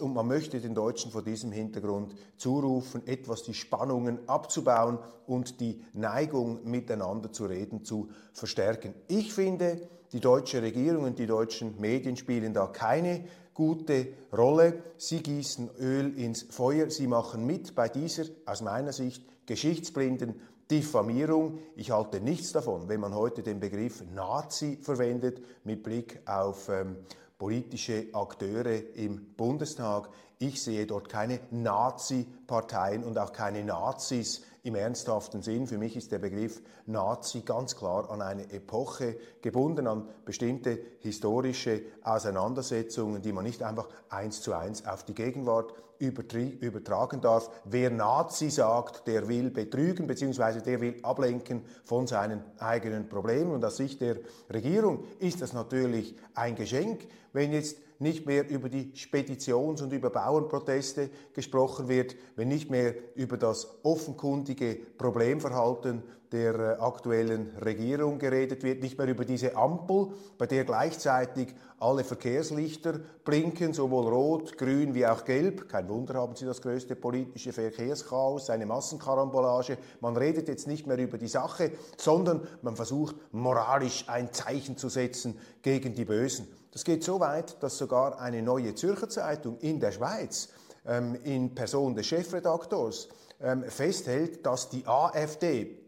und 0.00 0.14
man 0.14 0.26
möchte 0.26 0.60
den 0.60 0.74
Deutschen 0.74 1.10
vor 1.10 1.22
diesem 1.22 1.50
Hintergrund 1.50 2.14
zurufen, 2.36 3.06
etwas 3.06 3.42
die 3.42 3.54
Spannungen 3.54 4.28
abzubauen 4.28 4.98
und 5.26 5.60
die 5.60 5.82
Neigung 5.92 6.68
miteinander 6.68 7.32
zu 7.32 7.46
reden 7.46 7.84
zu 7.84 8.08
verstärken. 8.32 8.94
Ich 9.08 9.32
finde, 9.32 9.88
die 10.12 10.20
deutsche 10.20 10.62
Regierung 10.62 11.04
und 11.04 11.18
die 11.18 11.26
deutschen 11.26 11.80
Medien 11.80 12.16
spielen 12.16 12.54
da 12.54 12.66
keine 12.68 13.24
gute 13.54 14.08
Rolle. 14.36 14.82
Sie 14.98 15.22
gießen 15.22 15.70
Öl 15.80 16.16
ins 16.16 16.42
Feuer, 16.42 16.90
sie 16.90 17.06
machen 17.06 17.44
mit 17.44 17.74
bei 17.74 17.88
dieser 17.88 18.24
aus 18.44 18.62
meiner 18.62 18.92
Sicht 18.92 19.24
geschichtsblinden 19.46 20.34
Diffamierung. 20.70 21.58
Ich 21.74 21.90
halte 21.90 22.20
nichts 22.20 22.52
davon, 22.52 22.88
wenn 22.88 23.00
man 23.00 23.14
heute 23.14 23.42
den 23.42 23.60
Begriff 23.60 24.04
Nazi 24.14 24.78
verwendet 24.80 25.40
mit 25.64 25.82
Blick 25.82 26.20
auf 26.26 26.68
ähm, 26.68 26.96
politische 27.38 28.08
Akteure 28.12 28.94
im 28.94 29.34
Bundestag. 29.34 30.08
Ich 30.38 30.62
sehe 30.62 30.86
dort 30.86 31.08
keine 31.08 31.40
Nazi-Parteien 31.50 33.04
und 33.04 33.18
auch 33.18 33.32
keine 33.32 33.64
Nazis 33.64 34.42
im 34.66 34.74
ernsthaften 34.74 35.42
Sinn. 35.42 35.68
Für 35.68 35.78
mich 35.78 35.96
ist 35.96 36.10
der 36.10 36.18
Begriff 36.18 36.60
Nazi 36.86 37.42
ganz 37.42 37.76
klar 37.76 38.10
an 38.10 38.20
eine 38.20 38.50
Epoche 38.50 39.16
gebunden, 39.40 39.86
an 39.86 40.08
bestimmte 40.24 40.78
historische 40.98 41.82
Auseinandersetzungen, 42.02 43.22
die 43.22 43.32
man 43.32 43.44
nicht 43.44 43.62
einfach 43.62 43.88
eins 44.08 44.42
zu 44.42 44.54
eins 44.54 44.84
auf 44.84 45.04
die 45.04 45.14
Gegenwart 45.14 45.72
übertragen 45.98 47.20
darf. 47.20 47.48
Wer 47.64 47.90
Nazi 47.90 48.50
sagt, 48.50 49.06
der 49.06 49.28
will 49.28 49.50
betrügen 49.50 50.06
bzw. 50.06 50.60
der 50.60 50.80
will 50.80 50.96
ablenken 51.02 51.62
von 51.84 52.06
seinen 52.06 52.42
eigenen 52.58 53.08
Problemen. 53.08 53.52
Und 53.52 53.64
aus 53.64 53.76
Sicht 53.76 54.00
der 54.00 54.16
Regierung 54.52 55.04
ist 55.20 55.40
das 55.40 55.52
natürlich 55.52 56.16
ein 56.34 56.56
Geschenk, 56.56 57.06
wenn 57.32 57.52
jetzt 57.52 57.78
nicht 57.98 58.26
mehr 58.26 58.48
über 58.48 58.68
die 58.68 58.92
Speditions- 58.94 59.82
und 59.82 59.92
über 59.92 60.10
Bauernproteste 60.10 61.10
gesprochen 61.32 61.88
wird, 61.88 62.16
wenn 62.36 62.48
nicht 62.48 62.70
mehr 62.70 62.94
über 63.14 63.36
das 63.36 63.78
offenkundige 63.82 64.76
Problemverhalten 64.98 66.02
der 66.32 66.54
äh, 66.54 66.80
aktuellen 66.80 67.56
Regierung 67.64 68.18
geredet 68.18 68.62
wird, 68.62 68.82
nicht 68.82 68.98
mehr 68.98 69.06
über 69.06 69.24
diese 69.24 69.56
Ampel, 69.56 70.08
bei 70.38 70.46
der 70.46 70.64
gleichzeitig 70.64 71.54
alle 71.78 72.04
Verkehrslichter 72.04 73.00
blinken, 73.24 73.72
sowohl 73.72 74.08
rot, 74.08 74.56
grün 74.56 74.94
wie 74.94 75.06
auch 75.06 75.24
gelb. 75.24 75.68
Kein 75.68 75.88
Wunder 75.88 76.14
haben 76.14 76.34
Sie 76.34 76.46
das 76.46 76.62
größte 76.62 76.96
politische 76.96 77.52
Verkehrschaos, 77.52 78.50
eine 78.50 78.66
Massenkarambolage. 78.66 79.78
Man 80.00 80.16
redet 80.16 80.48
jetzt 80.48 80.66
nicht 80.66 80.86
mehr 80.86 80.98
über 80.98 81.18
die 81.18 81.28
Sache, 81.28 81.72
sondern 81.96 82.46
man 82.62 82.76
versucht 82.76 83.16
moralisch 83.32 84.04
ein 84.08 84.32
Zeichen 84.32 84.76
zu 84.76 84.88
setzen 84.88 85.38
gegen 85.62 85.94
die 85.94 86.04
Bösen. 86.04 86.48
Das 86.76 86.84
geht 86.84 87.02
so 87.02 87.18
weit, 87.20 87.62
dass 87.62 87.78
sogar 87.78 88.20
eine 88.20 88.42
neue 88.42 88.74
Zürcher 88.74 89.08
Zeitung 89.08 89.56
in 89.60 89.80
der 89.80 89.92
Schweiz 89.92 90.50
ähm, 90.84 91.18
in 91.24 91.54
Person 91.54 91.94
des 91.94 92.06
Chefredaktors 92.06 93.08
ähm, 93.40 93.64
festhält, 93.64 94.44
dass 94.44 94.68
die 94.68 94.86
AfD 94.86 95.78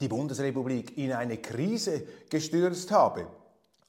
die 0.00 0.06
Bundesrepublik 0.06 0.96
in 0.96 1.12
eine 1.12 1.38
Krise 1.38 2.04
gestürzt 2.30 2.92
habe. 2.92 3.26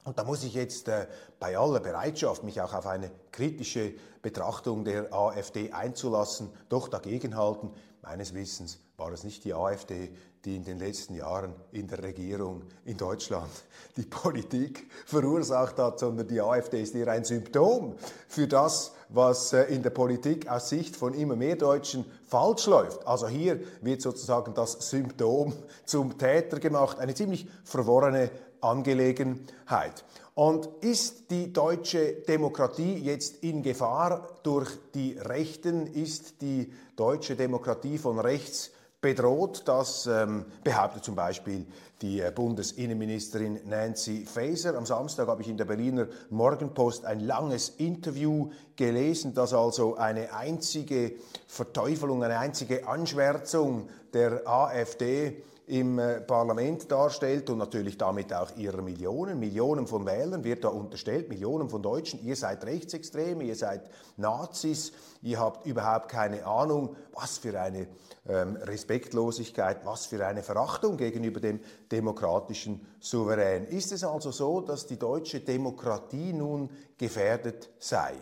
Und 0.02 0.18
da 0.18 0.24
muss 0.24 0.42
ich 0.42 0.54
jetzt 0.54 0.88
äh, 0.88 1.06
bei 1.38 1.56
aller 1.56 1.78
Bereitschaft, 1.78 2.42
mich 2.42 2.60
auch 2.60 2.74
auf 2.74 2.88
eine 2.88 3.12
kritische 3.30 3.92
Betrachtung 4.20 4.84
der 4.84 5.14
AfD 5.14 5.70
einzulassen, 5.70 6.50
doch 6.68 6.88
dagegenhalten. 6.88 7.70
Meines 8.02 8.34
Wissens 8.34 8.80
war 8.96 9.12
es 9.12 9.22
nicht 9.22 9.44
die 9.44 9.54
AfD, 9.54 10.10
die 10.44 10.56
in 10.56 10.64
den 10.64 10.78
letzten 10.78 11.14
Jahren 11.14 11.54
in 11.72 11.86
der 11.86 12.02
Regierung 12.02 12.62
in 12.84 12.96
Deutschland 12.96 13.50
die 13.96 14.02
Politik 14.02 14.90
verursacht 15.04 15.78
hat, 15.78 15.98
sondern 15.98 16.26
die 16.26 16.40
AfD 16.40 16.80
ist 16.80 16.94
eher 16.94 17.08
ein 17.08 17.24
Symptom 17.24 17.94
für 18.26 18.46
das, 18.46 18.92
was 19.10 19.52
äh, 19.52 19.64
in 19.64 19.82
der 19.82 19.90
Politik 19.90 20.48
aus 20.48 20.70
Sicht 20.70 20.96
von 20.96 21.12
immer 21.12 21.36
mehr 21.36 21.56
Deutschen 21.56 22.06
falsch 22.26 22.66
läuft. 22.66 23.06
Also 23.06 23.28
hier 23.28 23.60
wird 23.82 24.00
sozusagen 24.00 24.54
das 24.54 24.72
Symptom 24.88 25.52
zum 25.84 26.16
Täter 26.16 26.58
gemacht. 26.58 26.98
Eine 26.98 27.14
ziemlich 27.14 27.46
verworrene 27.64 28.30
Angelegenheit. 28.62 30.04
Und 30.34 30.68
ist 30.80 31.30
die 31.30 31.52
deutsche 31.52 32.12
Demokratie 32.12 32.94
jetzt 32.94 33.42
in 33.42 33.62
Gefahr 33.62 34.26
durch 34.42 34.70
die 34.94 35.18
Rechten? 35.18 35.86
Ist 35.86 36.40
die 36.40 36.72
deutsche 36.96 37.36
Demokratie 37.36 37.98
von 37.98 38.18
rechts 38.18 38.70
bedroht. 39.00 39.62
Das 39.66 40.06
ähm, 40.06 40.44
behauptet 40.62 41.04
zum 41.04 41.14
Beispiel 41.14 41.66
die 42.02 42.20
äh, 42.20 42.32
Bundesinnenministerin 42.34 43.60
Nancy 43.64 44.26
Faeser. 44.26 44.76
Am 44.76 44.86
Samstag 44.86 45.28
habe 45.28 45.42
ich 45.42 45.48
in 45.48 45.56
der 45.56 45.64
Berliner 45.64 46.08
Morgenpost 46.30 47.04
ein 47.04 47.20
langes 47.20 47.70
Interview 47.70 48.50
gelesen, 48.76 49.34
das 49.34 49.52
also 49.52 49.96
eine 49.96 50.34
einzige 50.34 51.12
Verteufelung, 51.46 52.22
eine 52.22 52.38
einzige 52.38 52.86
Anschwärzung 52.86 53.88
der 54.12 54.46
AfD 54.46 55.42
im 55.70 56.00
äh, 56.00 56.20
Parlament 56.20 56.90
darstellt 56.90 57.48
und 57.48 57.58
natürlich 57.58 57.96
damit 57.96 58.34
auch 58.34 58.56
ihrer 58.56 58.82
Millionen, 58.82 59.38
Millionen 59.38 59.86
von 59.86 60.04
Wählern 60.04 60.42
wird 60.42 60.64
da 60.64 60.68
unterstellt, 60.68 61.28
Millionen 61.28 61.68
von 61.68 61.80
Deutschen, 61.80 62.24
ihr 62.24 62.34
seid 62.34 62.64
Rechtsextreme, 62.64 63.44
ihr 63.44 63.54
seid 63.54 63.88
Nazis, 64.16 64.92
ihr 65.22 65.38
habt 65.38 65.66
überhaupt 65.66 66.08
keine 66.08 66.44
Ahnung, 66.44 66.96
was 67.14 67.38
für 67.38 67.58
eine 67.60 67.86
ähm, 68.28 68.56
Respektlosigkeit, 68.56 69.86
was 69.86 70.06
für 70.06 70.26
eine 70.26 70.42
Verachtung 70.42 70.96
gegenüber 70.96 71.38
dem 71.38 71.60
demokratischen 71.92 72.84
Souverän. 72.98 73.64
Ist 73.66 73.92
es 73.92 74.02
also 74.02 74.32
so, 74.32 74.60
dass 74.60 74.86
die 74.86 74.98
deutsche 74.98 75.38
Demokratie 75.38 76.32
nun 76.32 76.68
gefährdet 76.98 77.70
sei? 77.78 78.14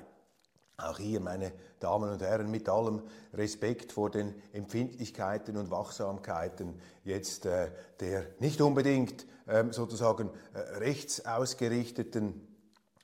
Auch 0.81 0.99
hier, 0.99 1.19
meine 1.19 1.51
Damen 1.81 2.09
und 2.09 2.23
Herren, 2.23 2.53
mit 2.53 2.69
allem 2.69 3.03
Respekt 3.35 3.91
vor 3.91 4.11
den 4.11 4.33
Empfindlichkeiten 4.53 5.57
und 5.57 5.73
Wachsamkeiten 5.73 6.81
jetzt 7.03 7.47
äh, 7.47 7.73
der 7.99 8.27
nicht 8.39 8.61
unbedingt 8.61 9.27
ähm, 9.49 9.73
sozusagen 9.73 10.31
äh, 10.55 10.61
rechtsausgerichteten 10.79 12.47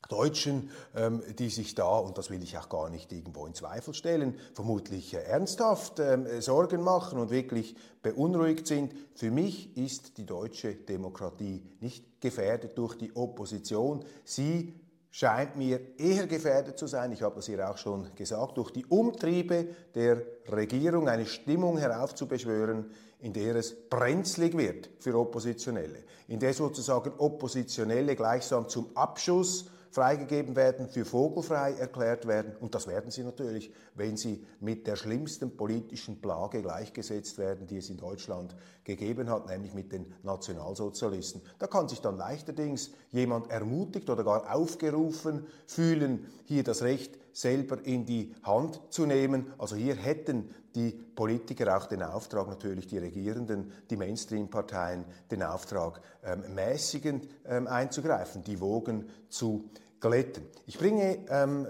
Deutschen, 0.09 0.71
ähm, 0.95 1.21
die 1.37 1.49
sich 1.49 1.75
da, 1.75 1.99
und 1.99 2.17
das 2.17 2.31
will 2.31 2.45
ich 2.45 2.57
auch 2.57 2.69
gar 2.69 2.91
nicht 2.91 3.11
irgendwo 3.13 3.45
in 3.45 3.55
Zweifel 3.55 3.93
stellen, 3.93 4.39
vermutlich 4.53 5.13
äh, 5.13 5.25
ernsthaft 5.25 5.99
ähm, 5.99 6.29
Sorgen 6.41 6.81
machen 6.81 7.19
und 7.19 7.31
wirklich 7.31 7.75
beunruhigt 8.03 8.69
sind. 8.69 8.95
Für 9.17 9.33
mich 9.33 9.77
ist 9.77 10.17
die 10.19 10.27
deutsche 10.27 10.77
Demokratie 10.77 11.65
nicht 11.81 12.21
gefährdet 12.21 12.79
durch 12.79 12.95
die 12.97 13.17
Opposition. 13.17 14.05
Sie 14.23 14.73
scheint 15.15 15.55
mir 15.55 15.81
eher 15.97 16.27
gefährdet 16.27 16.77
zu 16.77 16.89
sein, 16.89 17.13
ich 17.13 17.23
habe 17.23 17.37
das 17.37 17.47
hier 17.47 17.71
auch 17.71 17.79
schon 17.79 18.13
gesagt, 18.17 18.59
durch 18.59 18.73
die 18.73 18.85
Umtriebe 18.87 19.69
der 19.95 20.21
Regierung 20.51 21.09
eine 21.09 21.25
Stimmung 21.25 21.79
heraufzubeschwören, 21.79 22.91
in 23.21 23.33
der 23.33 23.55
es 23.55 23.77
brenzlig 23.89 24.57
wird 24.57 24.91
für 24.99 25.17
Oppositionelle, 25.17 26.03
in 26.27 26.41
der 26.41 26.53
sozusagen 26.53 27.13
Oppositionelle 27.19 28.17
gleichsam 28.17 28.69
zum 28.69 28.89
Abschuss 28.97 29.71
freigegeben 29.95 30.57
werden, 30.57 30.89
für 30.89 31.05
vogelfrei 31.05 31.75
erklärt 31.75 32.27
werden. 32.27 32.57
Und 32.59 32.75
das 32.75 32.89
werden 32.89 33.13
sie 33.13 33.23
natürlich, 33.23 33.73
wenn 33.95 34.17
sie 34.17 34.45
mit 34.59 34.89
der 34.89 34.97
schlimmsten 34.97 35.57
politischen 35.57 36.21
Plage 36.21 36.63
gleichgesetzt 36.63 37.39
werden, 37.39 37.69
die 37.69 37.77
es 37.77 37.91
in 37.91 37.97
Deutschland 37.97 38.57
gegeben 38.83 39.31
hat, 39.31 39.47
nämlich 39.47 39.73
mit 39.73 39.93
den 39.93 40.13
Nationalsozialisten. 40.25 41.43
Da 41.61 41.69
kann 41.69 41.89
sich 41.89 42.01
dann 42.01 42.17
leichterdings 42.17 42.91
jemand 43.13 43.53
ermutigt 43.53 44.11
oder 44.11 44.25
gar 44.25 44.53
aufgerufen 44.53 45.47
fühlen, 45.69 46.27
hier 46.43 46.65
das 46.65 46.83
Recht 46.83 47.17
selber 47.33 47.79
in 47.85 48.05
die 48.05 48.35
Hand 48.43 48.81
zu 48.91 49.07
nehmen. 49.07 49.53
Also 49.59 49.77
hier 49.77 49.95
hätten 49.95 50.51
die 50.75 50.91
Politiker 50.91 51.77
auch 51.77 51.87
den 51.87 52.03
Auftrag, 52.03 52.49
natürlich 52.49 52.89
die 52.89 52.99
Regierenden, 52.99 53.73
die 53.91 53.97
Mainstream-Parteien, 53.97 55.05
den 55.31 55.43
Auftrag, 55.43 56.01
ähm, 56.25 56.43
mäßigend 56.55 57.29
ähm, 57.47 57.67
einzugreifen, 57.69 58.43
die 58.43 58.61
Wogen 58.61 59.09
zu 59.29 59.69
glätten. 60.05 60.45
Ich 60.67 60.79
bringe 60.79 61.19
ähm, 61.29 61.67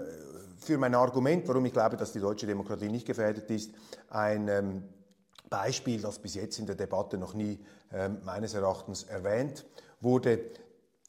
für 0.57 0.77
mein 0.77 0.93
Argument, 0.93 1.47
warum 1.47 1.65
ich 1.65 1.73
glaube, 1.73 1.95
dass 1.95 2.11
die 2.11 2.19
deutsche 2.19 2.45
Demokratie 2.45 2.89
nicht 2.89 3.07
gefährdet 3.07 3.49
ist, 3.49 3.71
ein 4.09 4.47
ähm, 4.49 4.83
Beispiel, 5.49 6.01
das 6.01 6.19
bis 6.19 6.35
jetzt 6.35 6.59
in 6.59 6.65
der 6.65 6.75
Debatte 6.75 7.17
noch 7.17 7.33
nie 7.33 7.59
ähm, 7.93 8.17
meines 8.25 8.53
Erachtens 8.53 9.03
erwähnt 9.03 9.65
wurde, 10.01 10.39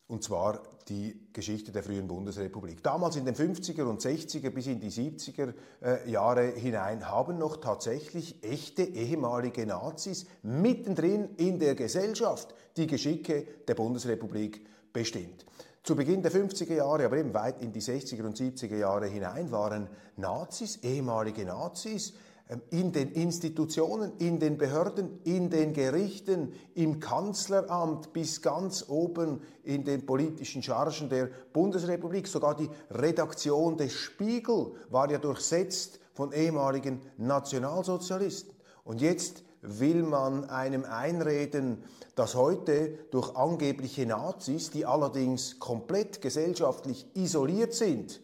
und 0.09 0.23
zwar 0.23 0.63
die 0.89 1.29
Geschichte 1.33 1.73
der 1.73 1.83
frühen 1.83 2.07
Bundesrepublik. 2.07 2.81
Damals 2.85 3.17
in 3.17 3.25
den 3.25 3.35
50er 3.35 3.83
und 3.83 4.01
60er 4.01 4.51
bis 4.51 4.69
in 4.69 4.79
die 4.79 4.93
70er 4.93 5.53
äh, 5.83 6.09
Jahre 6.09 6.47
hinein 6.47 7.09
haben 7.09 7.39
noch 7.39 7.57
tatsächlich 7.57 8.45
echte 8.45 8.85
ehemalige 8.85 9.67
Nazis 9.67 10.27
mittendrin 10.43 11.31
in 11.39 11.59
der 11.59 11.75
Gesellschaft 11.75 12.55
die 12.77 12.87
Geschicke 12.87 13.49
der 13.67 13.75
Bundesrepublik 13.75 14.65
bestimmt. 14.93 15.45
Zu 15.87 15.95
Beginn 15.95 16.21
der 16.21 16.33
50er 16.33 16.75
Jahre, 16.75 17.05
aber 17.05 17.17
eben 17.17 17.33
weit 17.33 17.63
in 17.63 17.73
die 17.73 17.81
60er 17.81 18.25
und 18.25 18.37
70er 18.37 18.75
Jahre 18.75 19.07
hinein 19.07 19.53
waren 19.53 19.87
Nazis, 20.17 20.81
ehemalige 20.83 21.45
Nazis, 21.45 22.13
ähm, 22.49 22.61
in 22.71 22.91
den 22.91 23.13
Institutionen, 23.13 24.11
in 24.19 24.41
den 24.41 24.59
Behörden, 24.59 25.21
in 25.23 25.49
den 25.49 25.73
Gerichten, 25.73 26.55
im 26.75 26.99
Kanzleramt 26.99 28.13
bis 28.13 28.43
ganz 28.43 28.87
oben 28.89 29.43
in 29.63 29.85
den 29.85 30.05
politischen 30.05 30.61
Chargen 30.61 31.09
der 31.09 31.29
Bundesrepublik. 31.53 32.27
Sogar 32.27 32.57
die 32.57 32.69
Redaktion 32.91 33.77
des 33.77 33.93
Spiegel 33.93 34.73
war 34.91 35.09
ja 35.09 35.19
durchsetzt 35.19 36.01
von 36.15 36.33
ehemaligen 36.33 37.01
Nationalsozialisten. 37.17 38.57
Und 38.83 39.01
jetzt 39.01 39.45
will 39.63 40.03
man 40.03 40.49
einem 40.51 40.85
einreden, 40.85 41.83
dass 42.15 42.35
heute 42.35 42.99
durch 43.11 43.35
angebliche 43.37 44.07
Nazis, 44.07 44.71
die 44.71 44.87
allerdings 44.87 45.59
komplett 45.59 46.21
gesellschaftlich 46.21 47.07
isoliert 47.15 47.75
sind, 47.75 48.21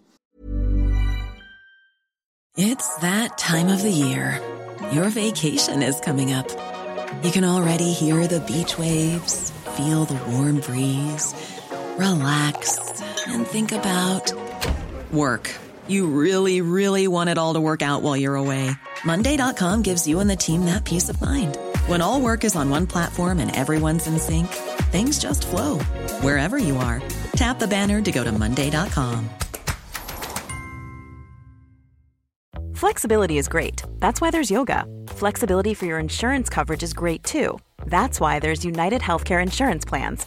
It's 2.54 2.96
that 2.96 3.38
time 3.38 3.70
of 3.70 3.80
the 3.80 3.90
year. 3.90 4.38
Your 4.92 5.08
vacation 5.08 5.82
is 5.82 5.98
coming 6.00 6.34
up. 6.34 6.46
You 7.22 7.30
can 7.30 7.44
already 7.44 7.92
hear 7.92 8.26
the 8.26 8.40
beach 8.40 8.78
waves, 8.78 9.50
feel 9.76 10.04
the 10.04 10.20
warm 10.30 10.60
breeze, 10.60 11.34
relax, 11.96 12.78
and 13.26 13.46
think 13.46 13.72
about 13.72 14.30
work. 15.10 15.50
You 15.88 16.06
really, 16.06 16.60
really 16.60 17.08
want 17.08 17.30
it 17.30 17.38
all 17.38 17.54
to 17.54 17.60
work 17.60 17.80
out 17.80 18.02
while 18.02 18.18
you're 18.18 18.36
away. 18.36 18.72
Monday.com 19.04 19.82
gives 19.82 20.06
you 20.06 20.20
and 20.20 20.28
the 20.28 20.36
team 20.36 20.66
that 20.66 20.84
peace 20.84 21.08
of 21.08 21.20
mind. 21.20 21.56
When 21.86 22.02
all 22.02 22.20
work 22.20 22.44
is 22.44 22.54
on 22.54 22.68
one 22.68 22.86
platform 22.86 23.38
and 23.38 23.54
everyone's 23.56 24.06
in 24.06 24.18
sync, 24.18 24.48
things 24.92 25.18
just 25.18 25.46
flow 25.46 25.78
wherever 26.20 26.58
you 26.58 26.76
are. 26.76 27.02
Tap 27.36 27.58
the 27.58 27.66
banner 27.66 28.02
to 28.02 28.12
go 28.12 28.22
to 28.22 28.30
Monday.com. 28.30 29.28
Flexibility 32.74 33.38
is 33.38 33.48
great. 33.48 33.82
That's 34.00 34.20
why 34.20 34.30
there's 34.30 34.50
yoga. 34.50 34.84
Flexibility 35.06 35.72
for 35.72 35.86
your 35.86 35.98
insurance 35.98 36.48
coverage 36.48 36.82
is 36.82 36.92
great 36.92 37.22
too. 37.22 37.58
That's 37.86 38.20
why 38.20 38.40
there's 38.40 38.64
United 38.64 39.02
Healthcare 39.02 39.42
Insurance 39.42 39.84
Plans. 39.84 40.26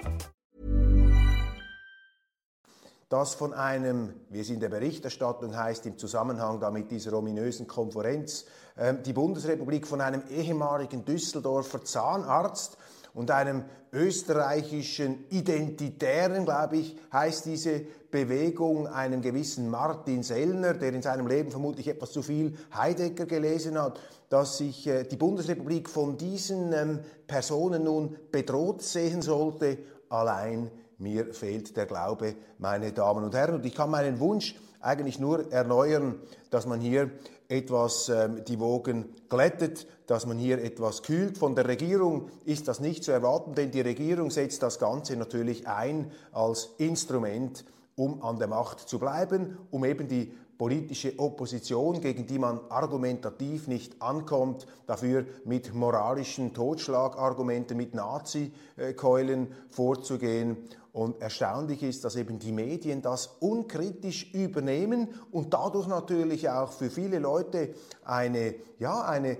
das 3.11 3.33
von 3.33 3.53
einem, 3.53 4.13
wie 4.29 4.39
es 4.39 4.49
in 4.49 4.61
der 4.61 4.69
Berichterstattung 4.69 5.55
heißt, 5.55 5.85
im 5.85 5.97
Zusammenhang 5.97 6.61
da 6.61 6.71
mit 6.71 6.89
dieser 6.91 7.11
ominösen 7.11 7.67
Konferenz, 7.67 8.45
ähm, 8.77 9.03
die 9.03 9.11
Bundesrepublik 9.11 9.85
von 9.85 9.99
einem 9.99 10.23
ehemaligen 10.29 11.03
Düsseldorfer 11.03 11.83
Zahnarzt 11.83 12.77
und 13.13 13.29
einem 13.29 13.65
österreichischen 13.91 15.25
Identitären, 15.29 16.45
glaube 16.45 16.77
ich, 16.77 16.97
heißt 17.11 17.47
diese 17.47 17.81
Bewegung, 18.09 18.87
einem 18.87 19.21
gewissen 19.21 19.69
Martin 19.69 20.23
Sellner, 20.23 20.73
der 20.73 20.93
in 20.93 21.01
seinem 21.01 21.27
Leben 21.27 21.51
vermutlich 21.51 21.89
etwas 21.89 22.13
zu 22.13 22.21
viel 22.21 22.57
Heidegger 22.73 23.25
gelesen 23.25 23.77
hat, 23.77 23.99
dass 24.29 24.57
sich 24.57 24.87
äh, 24.87 25.03
die 25.03 25.17
Bundesrepublik 25.17 25.89
von 25.89 26.17
diesen 26.17 26.71
ähm, 26.71 26.99
Personen 27.27 27.83
nun 27.83 28.15
bedroht 28.31 28.81
sehen 28.81 29.21
sollte, 29.21 29.79
allein 30.07 30.71
mir 31.01 31.33
fehlt 31.33 31.75
der 31.75 31.85
Glaube, 31.85 32.35
meine 32.59 32.93
Damen 32.93 33.23
und 33.23 33.35
Herren. 33.35 33.55
Und 33.55 33.65
ich 33.65 33.75
kann 33.75 33.89
meinen 33.89 34.19
Wunsch 34.19 34.55
eigentlich 34.79 35.19
nur 35.19 35.51
erneuern, 35.51 36.19
dass 36.49 36.65
man 36.65 36.79
hier 36.79 37.11
etwas 37.47 38.09
ähm, 38.09 38.43
die 38.45 38.59
Wogen 38.59 39.05
glättet, 39.29 39.87
dass 40.07 40.25
man 40.25 40.37
hier 40.37 40.63
etwas 40.63 41.03
kühlt. 41.03 41.37
Von 41.37 41.55
der 41.55 41.67
Regierung 41.67 42.29
ist 42.45 42.67
das 42.67 42.79
nicht 42.79 43.03
zu 43.03 43.11
erwarten, 43.11 43.53
denn 43.53 43.71
die 43.71 43.81
Regierung 43.81 44.31
setzt 44.31 44.63
das 44.63 44.79
Ganze 44.79 45.15
natürlich 45.17 45.67
ein 45.67 46.11
als 46.31 46.69
Instrument, 46.77 47.65
um 47.95 48.23
an 48.23 48.39
der 48.39 48.47
Macht 48.47 48.79
zu 48.79 48.99
bleiben, 48.99 49.57
um 49.69 49.83
eben 49.85 50.07
die 50.07 50.33
politische 50.61 51.17
Opposition, 51.17 52.01
gegen 52.01 52.27
die 52.27 52.37
man 52.37 52.59
argumentativ 52.69 53.67
nicht 53.67 53.99
ankommt, 53.99 54.67
dafür 54.85 55.25
mit 55.43 55.73
moralischen 55.73 56.53
Totschlagargumenten, 56.53 57.75
mit 57.75 57.95
Nazi-Keulen 57.95 59.47
vorzugehen. 59.71 60.57
Und 60.93 61.21
erstaunlich 61.21 61.83
ist, 61.83 62.03
dass 62.03 62.17
eben 62.17 62.37
die 62.37 62.51
Medien 62.51 63.01
das 63.01 63.27
unkritisch 63.39 64.33
übernehmen 64.33 65.07
und 65.31 65.53
dadurch 65.53 65.87
natürlich 65.87 66.49
auch 66.49 66.71
für 66.71 66.89
viele 66.89 67.19
Leute 67.19 67.73
eine, 68.03 68.55
ja, 68.77 69.01
eine, 69.01 69.37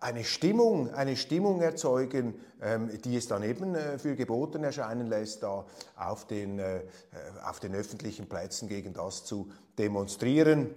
eine 0.00 0.24
Stimmung, 0.24 0.92
eine 0.92 1.16
Stimmung 1.16 1.60
erzeugen, 1.60 2.34
ähm, 2.60 2.90
die 3.04 3.16
es 3.16 3.28
dann 3.28 3.42
eben 3.42 3.74
äh, 3.74 3.98
für 3.98 4.16
geboten 4.16 4.64
erscheinen 4.64 5.06
lässt, 5.06 5.42
da 5.42 5.64
auf 5.96 6.26
den, 6.26 6.58
äh, 6.58 6.80
auf 7.44 7.60
den 7.60 7.74
öffentlichen 7.74 8.28
Plätzen 8.28 8.68
gegen 8.68 8.92
das 8.92 9.24
zu 9.24 9.50
demonstrieren. 9.78 10.74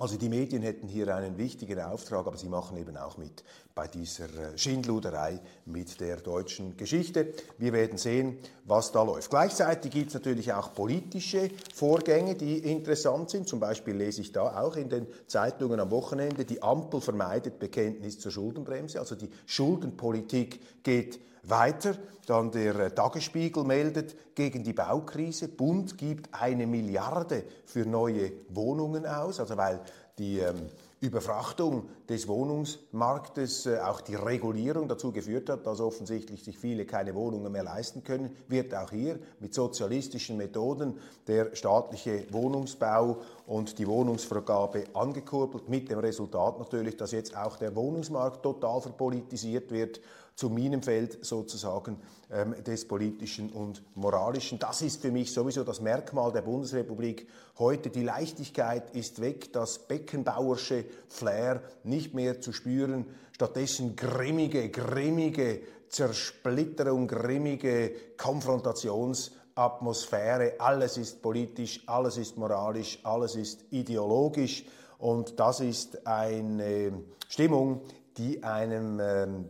Also 0.00 0.16
die 0.16 0.28
Medien 0.28 0.62
hätten 0.62 0.86
hier 0.86 1.12
einen 1.12 1.38
wichtigen 1.38 1.80
Auftrag, 1.80 2.28
aber 2.28 2.36
sie 2.36 2.48
machen 2.48 2.76
eben 2.76 2.96
auch 2.96 3.18
mit 3.18 3.42
bei 3.74 3.88
dieser 3.88 4.26
äh, 4.26 4.56
Schindluderei 4.56 5.40
mit 5.66 5.98
der 6.00 6.18
deutschen 6.18 6.76
Geschichte. 6.76 7.34
Wir 7.58 7.72
werden 7.72 7.98
sehen, 7.98 8.38
was 8.64 8.92
da 8.92 9.02
läuft. 9.02 9.28
Gleichzeitig 9.28 9.90
gibt 9.90 10.08
es 10.08 10.14
natürlich 10.14 10.52
auch 10.52 10.72
politische 10.72 11.50
Vorgänge, 11.74 12.36
die 12.36 12.58
interessant 12.58 13.30
sind. 13.30 13.48
Zum 13.48 13.58
Beispiel 13.58 13.96
lese 13.96 14.20
ich 14.20 14.30
da 14.30 14.62
auch 14.62 14.76
in 14.76 14.88
den 14.88 15.08
Zeitungen 15.26 15.80
am 15.80 15.90
Wochenende, 15.90 16.44
die 16.44 16.62
Ampel 16.62 17.00
vermeidet 17.00 17.58
Bekenntnis 17.58 18.20
zur 18.20 18.30
Schuldenbremse. 18.30 19.00
Also 19.00 19.16
die 19.16 19.30
Schuldenpolitik 19.46 20.84
geht 20.84 21.18
weiter, 21.50 21.96
dann 22.26 22.50
der 22.50 22.76
äh, 22.76 22.90
Tagesspiegel 22.90 23.64
meldet 23.64 24.34
gegen 24.34 24.62
die 24.62 24.72
Baukrise, 24.72 25.48
Bund 25.48 25.96
gibt 25.96 26.28
eine 26.34 26.66
Milliarde 26.66 27.44
für 27.64 27.86
neue 27.86 28.32
Wohnungen 28.50 29.06
aus, 29.06 29.40
also 29.40 29.56
weil 29.56 29.80
die 30.18 30.38
ähm, 30.38 30.68
Überfrachtung 31.00 31.88
des 32.08 32.26
Wohnungsmarktes, 32.26 33.66
äh, 33.66 33.78
auch 33.80 34.00
die 34.00 34.14
Regulierung 34.14 34.88
dazu 34.88 35.12
geführt 35.12 35.50
hat, 35.50 35.66
dass 35.66 35.80
offensichtlich 35.80 36.42
sich 36.42 36.58
viele 36.58 36.86
keine 36.86 37.14
Wohnungen 37.14 37.52
mehr 37.52 37.64
leisten 37.64 38.02
können, 38.02 38.34
wird 38.48 38.74
auch 38.74 38.90
hier 38.90 39.18
mit 39.40 39.52
sozialistischen 39.52 40.36
Methoden 40.36 40.98
der 41.26 41.54
staatliche 41.54 42.24
Wohnungsbau 42.32 43.18
und 43.46 43.78
die 43.78 43.86
Wohnungsvergabe 43.86 44.84
angekurbelt, 44.94 45.68
mit 45.68 45.90
dem 45.90 45.98
Resultat 45.98 46.58
natürlich, 46.58 46.96
dass 46.96 47.12
jetzt 47.12 47.36
auch 47.36 47.56
der 47.56 47.76
Wohnungsmarkt 47.76 48.42
total 48.42 48.80
verpolitisiert 48.80 49.70
wird 49.70 50.00
zum 50.38 50.54
Minenfeld 50.54 51.18
sozusagen 51.26 51.96
ähm, 52.30 52.54
des 52.62 52.86
Politischen 52.86 53.50
und 53.50 53.82
Moralischen. 53.96 54.60
Das 54.60 54.82
ist 54.82 55.02
für 55.02 55.10
mich 55.10 55.32
sowieso 55.32 55.64
das 55.64 55.80
Merkmal 55.80 56.30
der 56.30 56.42
Bundesrepublik 56.42 57.26
heute. 57.58 57.90
Die 57.90 58.04
Leichtigkeit 58.04 58.94
ist 58.94 59.20
weg, 59.20 59.52
das 59.52 59.80
Beckenbauersche 59.80 60.84
Flair 61.08 61.60
nicht 61.82 61.97
mehr 62.14 62.40
zu 62.40 62.52
spüren, 62.52 63.06
stattdessen 63.32 63.96
grimmige, 63.96 64.70
grimmige 64.70 65.60
Zersplitterung, 65.88 67.06
grimmige 67.06 67.92
Konfrontationsatmosphäre. 68.16 70.54
Alles 70.58 70.96
ist 70.96 71.22
politisch, 71.22 71.82
alles 71.86 72.16
ist 72.16 72.36
moralisch, 72.36 72.98
alles 73.02 73.36
ist 73.36 73.64
ideologisch. 73.70 74.64
Und 74.98 75.38
das 75.38 75.60
ist 75.60 76.04
eine 76.06 77.04
Stimmung, 77.28 77.82
die 78.16 78.42
einem 78.42 78.98
ähm, 79.00 79.44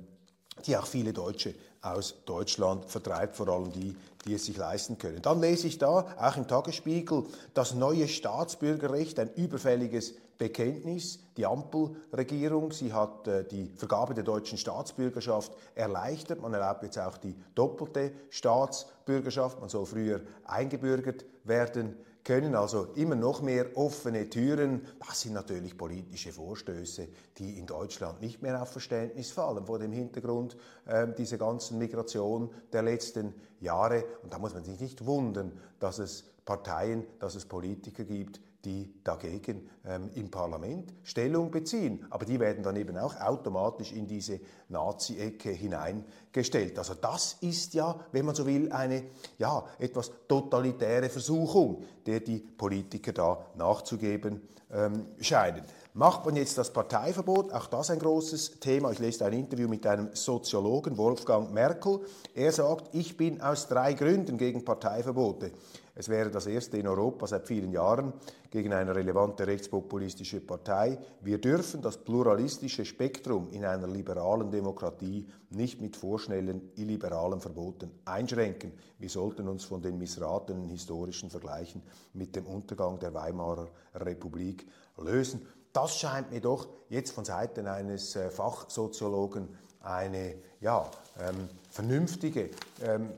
die 0.67 0.77
auch 0.77 0.87
viele 0.87 1.13
Deutsche 1.13 1.55
aus 1.83 2.15
Deutschland 2.25 2.87
vertreibt, 2.87 3.37
vor 3.37 3.49
allem 3.49 3.73
die, 3.73 3.95
die 4.25 4.35
es 4.35 4.47
sich 4.47 4.57
leisten 4.57 4.99
können. 4.99 5.23
Dann 5.23 5.41
lese 5.41 5.69
ich 5.69 5.79
da, 5.79 6.07
auch 6.19 6.37
im 6.37 6.49
Tagesspiegel, 6.49 7.25
das 7.55 7.75
neue 7.75 8.09
Staatsbürgerrecht, 8.09 9.19
ein 9.19 9.33
überfälliges 9.35 10.15
Bekenntnis. 10.39 11.19
Die 11.37 11.45
Ampelregierung, 11.45 12.73
sie 12.73 12.93
hat 12.93 13.27
äh, 13.29 13.45
die 13.47 13.73
Vergabe 13.75 14.15
der 14.15 14.25
deutschen 14.25 14.57
Staatsbürgerschaft 14.57 15.53
erleichtert. 15.75 16.41
Man 16.41 16.55
erlaubt 16.55 16.85
jetzt 16.85 16.99
auch 16.99 17.19
die 17.19 17.37
doppelte 17.55 18.13
Staatsbürgerschaft. 18.31 19.61
Man 19.61 19.69
soll 19.69 19.87
früher 19.87 20.21
eingebürgert 20.45 21.25
werden 21.45 21.97
können 22.29 22.55
also 22.55 22.89
immer 22.95 23.15
noch 23.15 23.41
mehr 23.41 23.75
offene 23.75 24.29
Türen. 24.29 24.83
Das 25.07 25.23
sind 25.23 25.33
natürlich 25.33 25.79
politische 25.79 26.31
Vorstöße, 26.31 27.09
die 27.39 27.59
in 27.59 27.65
Deutschland 27.65 28.21
nicht 28.21 28.43
mehr 28.43 28.61
auf 28.61 28.71
Verständnis 28.71 29.31
fallen 29.31 29.65
vor 29.65 29.79
dem 29.79 29.93
Hintergrund 29.93 30.55
äh, 30.85 31.07
dieser 31.17 31.39
ganzen 31.39 31.79
Migration 31.79 32.51
der 32.71 32.83
letzten 32.83 33.33
Jahre. 33.61 34.05
Und 34.23 34.31
da 34.31 34.39
muss 34.39 34.53
man 34.53 34.63
sich 34.63 34.79
nicht 34.79 35.07
wundern, 35.07 35.53
dass 35.81 35.99
es 35.99 36.25
Parteien, 36.45 37.07
dass 37.19 37.35
es 37.35 37.47
Politiker 37.47 38.05
gibt, 38.05 38.43
die 38.65 38.93
dagegen 39.05 39.69
ähm, 39.87 40.11
im 40.15 40.31
Parlament 40.31 40.93
Stellung 41.05 41.51
beziehen. 41.51 42.05
Aber 42.11 42.25
die 42.25 42.41
werden 42.41 42.63
dann 42.63 42.77
eben 42.77 42.97
auch 42.97 43.19
automatisch 43.21 43.93
in 43.93 44.07
diese 44.07 44.41
Nazi-Ecke 44.69 45.51
hineingestellt. 45.51 46.79
Also 46.79 46.95
das 46.95 47.37
ist 47.41 47.75
ja, 47.75 47.99
wenn 48.13 48.27
man 48.27 48.35
so 48.35 48.47
will, 48.47 48.71
eine 48.73 49.05
ja, 49.39 49.65
etwas 49.79 50.11
totalitäre 50.27 51.09
Versuchung, 51.09 51.85
der 52.05 52.21
die 52.21 52.39
Politiker 52.39 53.13
da 53.13 53.47
nachzugeben 53.57 54.43
ähm, 54.73 55.07
scheinen. 55.21 55.63
Macht 55.95 56.27
man 56.27 56.37
jetzt 56.37 56.59
das 56.59 56.73
Parteiverbot? 56.73 57.53
Auch 57.53 57.67
das 57.67 57.91
ein 57.91 57.99
großes 57.99 58.61
Thema. 58.61 58.93
Ich 58.93 58.99
lese 58.99 59.25
ein 59.25 59.33
Interview 59.33 59.69
mit 59.69 59.87
einem 59.87 60.11
Soziologen, 60.13 60.97
Wolfgang 60.97 61.53
Merkel. 61.53 62.01
Er 62.35 62.53
sagt, 62.53 62.95
ich 62.95 63.17
bin 63.17 63.41
aus 63.41 63.67
drei 63.67 63.95
Gründen 63.95 64.39
gegen 64.39 64.65
Parteiverbote. 64.65 65.51
Es 65.99 66.09
wäre 66.09 66.31
das 66.31 66.47
erste 66.47 66.79
in 66.79 66.87
Europa 66.87 67.27
seit 67.27 67.49
vielen 67.49 67.73
Jahren 67.73 68.13
gegen 68.51 68.73
eine 68.73 68.95
relevante 68.95 69.45
rechtspopulistische 69.49 70.41
Partei. 70.41 70.97
Wir 71.23 71.39
dürfen 71.39 71.83
das 71.83 71.97
pluralistische 71.97 72.85
Spektrum 72.85 73.51
in 73.51 73.65
einer 73.65 73.89
liberalen 73.89 74.53
Demokratie 74.53 75.27
nicht 75.51 75.81
mit 75.81 75.97
vorschnellen 75.97 76.71
illiberalen 76.77 77.41
Verboten 77.41 77.91
einschränken. 78.05 78.75
Wir 79.01 79.11
sollten 79.11 79.49
uns 79.49 79.65
von 79.65 79.83
den 79.83 79.99
missratenen 79.99 80.69
historischen 80.69 81.31
Vergleichen 81.31 81.83
mit 82.13 82.37
dem 82.37 82.47
Untergang 82.47 83.01
der 83.01 83.13
Weimarer 83.13 83.67
Republik 83.97 84.69
lösen. 84.99 85.49
Das 85.73 85.97
scheint 85.97 86.31
mir 86.31 86.41
doch 86.41 86.69
jetzt 86.91 87.11
von 87.11 87.25
Seiten 87.25 87.67
eines 87.67 88.15
äh, 88.15 88.31
Fachsoziologen 88.31 89.49
eine 89.81 90.37
ja, 90.61 90.89
ähm, 91.21 91.49
vernünftige 91.71 92.51
ähm, 92.85 93.11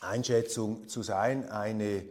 Einschätzung 0.00 0.88
zu 0.88 1.02
sein, 1.02 1.48
eine, 1.50 1.84
äh, 1.84 2.04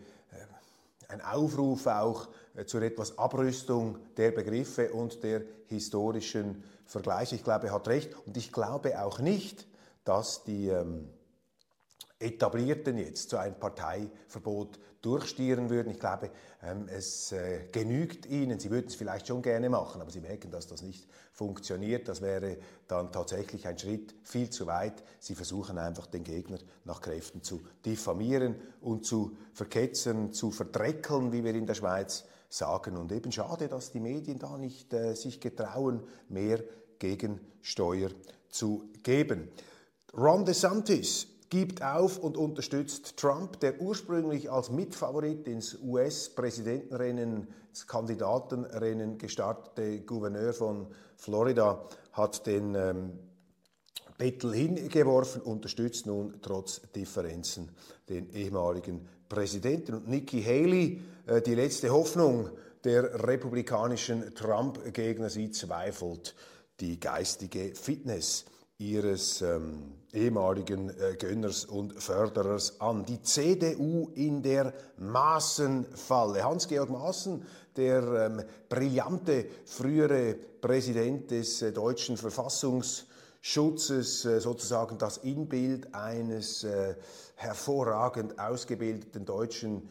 ein 1.09 1.21
Aufruf 1.21 1.87
auch 1.87 2.27
äh, 2.55 2.65
zur 2.65 2.81
etwas 2.81 3.17
Abrüstung 3.17 3.97
der 4.17 4.31
Begriffe 4.31 4.91
und 4.91 5.23
der 5.23 5.41
historischen 5.67 6.63
Vergleiche. 6.85 7.35
Ich 7.35 7.43
glaube, 7.43 7.67
er 7.67 7.73
hat 7.73 7.87
recht 7.87 8.15
und 8.25 8.37
ich 8.37 8.51
glaube 8.51 9.01
auch 9.01 9.19
nicht, 9.19 9.65
dass 10.03 10.43
die 10.43 10.69
ähm, 10.69 11.09
Etablierten 12.19 12.97
jetzt 12.97 13.29
so 13.29 13.37
ein 13.37 13.59
Parteiverbot 13.59 14.79
durchstieren 15.01 15.69
würden. 15.69 15.91
Ich 15.91 15.99
glaube, 15.99 16.31
ähm, 16.63 16.87
es 16.89 17.31
äh, 17.31 17.67
genügt 17.71 18.25
ihnen. 18.25 18.59
Sie 18.59 18.71
würden 18.71 18.87
es 18.87 18.95
vielleicht 18.95 19.27
schon 19.27 19.41
gerne 19.41 19.69
machen, 19.69 20.01
aber 20.01 20.09
sie 20.09 20.21
merken, 20.21 20.49
dass 20.49 20.67
das 20.67 20.81
nicht 20.81 21.07
funktioniert. 21.31 22.07
Das 22.07 22.21
wäre 22.21 22.57
dann 22.87 23.11
tatsächlich 23.11 23.67
ein 23.67 23.77
Schritt 23.77 24.15
viel 24.23 24.49
zu 24.49 24.65
weit. 24.65 25.03
Sie 25.19 25.35
versuchen 25.35 25.77
einfach 25.77 26.07
den 26.07 26.23
Gegner 26.23 26.57
nach 26.85 27.01
Kräften 27.01 27.43
zu 27.43 27.61
diffamieren 27.85 28.55
und 28.81 29.05
zu 29.05 29.37
verketzen, 29.53 30.33
zu 30.33 30.49
verdreckeln, 30.49 31.31
wie 31.31 31.43
wir 31.43 31.53
in 31.53 31.67
der 31.67 31.75
Schweiz 31.75 32.25
sagen. 32.49 32.97
Und 32.97 33.11
eben 33.11 33.31
schade, 33.31 33.67
dass 33.67 33.91
die 33.91 33.99
Medien 33.99 34.39
da 34.39 34.57
nicht 34.57 34.91
äh, 34.93 35.13
sich 35.13 35.39
getrauen, 35.39 36.03
mehr 36.29 36.63
Gegensteuer 36.97 38.09
zu 38.49 38.89
geben. 39.03 39.49
Ron 40.17 40.45
DeSantis 40.45 41.27
gibt 41.49 41.81
auf 41.81 42.19
und 42.19 42.37
unterstützt 42.37 43.17
Trump, 43.17 43.59
der 43.59 43.79
ursprünglich 43.81 44.51
als 44.51 44.69
Mitfavorit 44.69 45.47
ins 45.47 45.77
US-Präsidentenrennen, 45.81 47.47
ins 47.69 47.87
Kandidatenrennen 47.87 49.17
gestartete 49.17 50.01
Gouverneur 50.01 50.53
von 50.53 50.87
Florida, 51.15 51.85
hat 52.11 52.45
den 52.45 52.75
ähm, 52.75 53.19
Bettel 54.17 54.53
hingeworfen, 54.53 55.41
unterstützt 55.41 56.05
nun 56.05 56.35
trotz 56.41 56.81
Differenzen 56.95 57.69
den 58.09 58.29
ehemaligen 58.31 59.07
Präsidenten. 59.29 59.93
Und 59.95 60.07
Nikki 60.07 60.41
Haley, 60.43 61.01
äh, 61.27 61.41
die 61.41 61.55
letzte 61.55 61.89
Hoffnung 61.91 62.49
der 62.83 63.27
republikanischen 63.27 64.33
Trump-Gegner, 64.33 65.29
sie 65.29 65.51
zweifelt 65.51 66.35
die 66.79 66.99
geistige 66.99 67.73
Fitness 67.75 68.45
ihres 68.79 69.41
ähm, 69.41 69.95
ehemaligen 70.13 70.89
äh, 70.89 71.15
Gönners 71.17 71.65
und 71.65 72.01
Förderers 72.01 72.79
an. 72.79 73.03
Die 73.05 73.21
CDU 73.21 74.09
in 74.13 74.41
der 74.43 74.73
Maßenfalle. 74.97 76.43
Hans-Georg 76.43 76.89
Maaßen, 76.89 77.43
der 77.75 78.03
ähm, 78.03 78.43
brillante 78.69 79.47
frühere 79.65 80.35
Präsident 80.61 81.31
des 81.31 81.63
äh, 81.63 81.71
deutschen 81.71 82.17
Verfassungsschutzes, 82.17 84.25
äh, 84.25 84.39
sozusagen 84.39 84.99
das 84.99 85.17
Inbild 85.17 85.95
eines 85.95 86.63
äh, 86.63 86.95
hervorragend 87.35 88.39
ausgebildeten 88.39 89.25
deutschen 89.25 89.89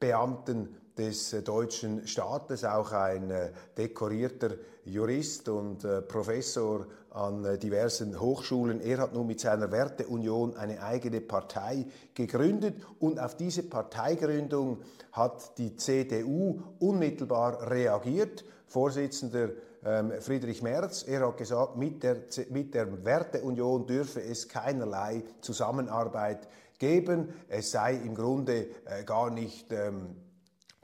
Chefbeamten 0.00 0.68
des 0.96 1.32
äh, 1.32 1.42
deutschen 1.42 2.06
Staates, 2.06 2.64
auch 2.64 2.92
ein 2.92 3.30
äh, 3.30 3.50
dekorierter 3.76 4.50
Jurist 4.84 5.48
und 5.48 5.84
äh, 5.84 6.02
Professor 6.02 6.86
an 7.10 7.58
diversen 7.58 8.20
Hochschulen. 8.20 8.80
Er 8.82 8.98
hat 8.98 9.14
nun 9.14 9.26
mit 9.26 9.40
seiner 9.40 9.72
Werteunion 9.72 10.54
eine 10.56 10.82
eigene 10.82 11.22
Partei 11.22 11.86
gegründet 12.14 12.74
und 13.00 13.18
auf 13.18 13.38
diese 13.38 13.62
Parteigründung 13.62 14.82
hat 15.12 15.56
die 15.56 15.76
CDU 15.76 16.60
unmittelbar 16.78 17.70
reagiert. 17.70 18.44
Vorsitzender 18.66 19.48
ähm, 19.82 20.12
Friedrich 20.20 20.60
Merz, 20.60 21.04
er 21.04 21.26
hat 21.26 21.38
gesagt, 21.38 21.76
mit 21.76 22.02
der, 22.02 22.16
mit 22.50 22.74
der 22.74 23.02
Werteunion 23.02 23.86
dürfe 23.86 24.20
es 24.20 24.46
keinerlei 24.46 25.22
Zusammenarbeit 25.40 26.42
geben. 26.42 26.65
Es 27.48 27.70
sei 27.70 27.94
im 27.94 28.14
Grunde 28.14 28.68
äh, 28.84 29.04
gar 29.04 29.30
nicht 29.30 29.72
ähm, 29.72 30.16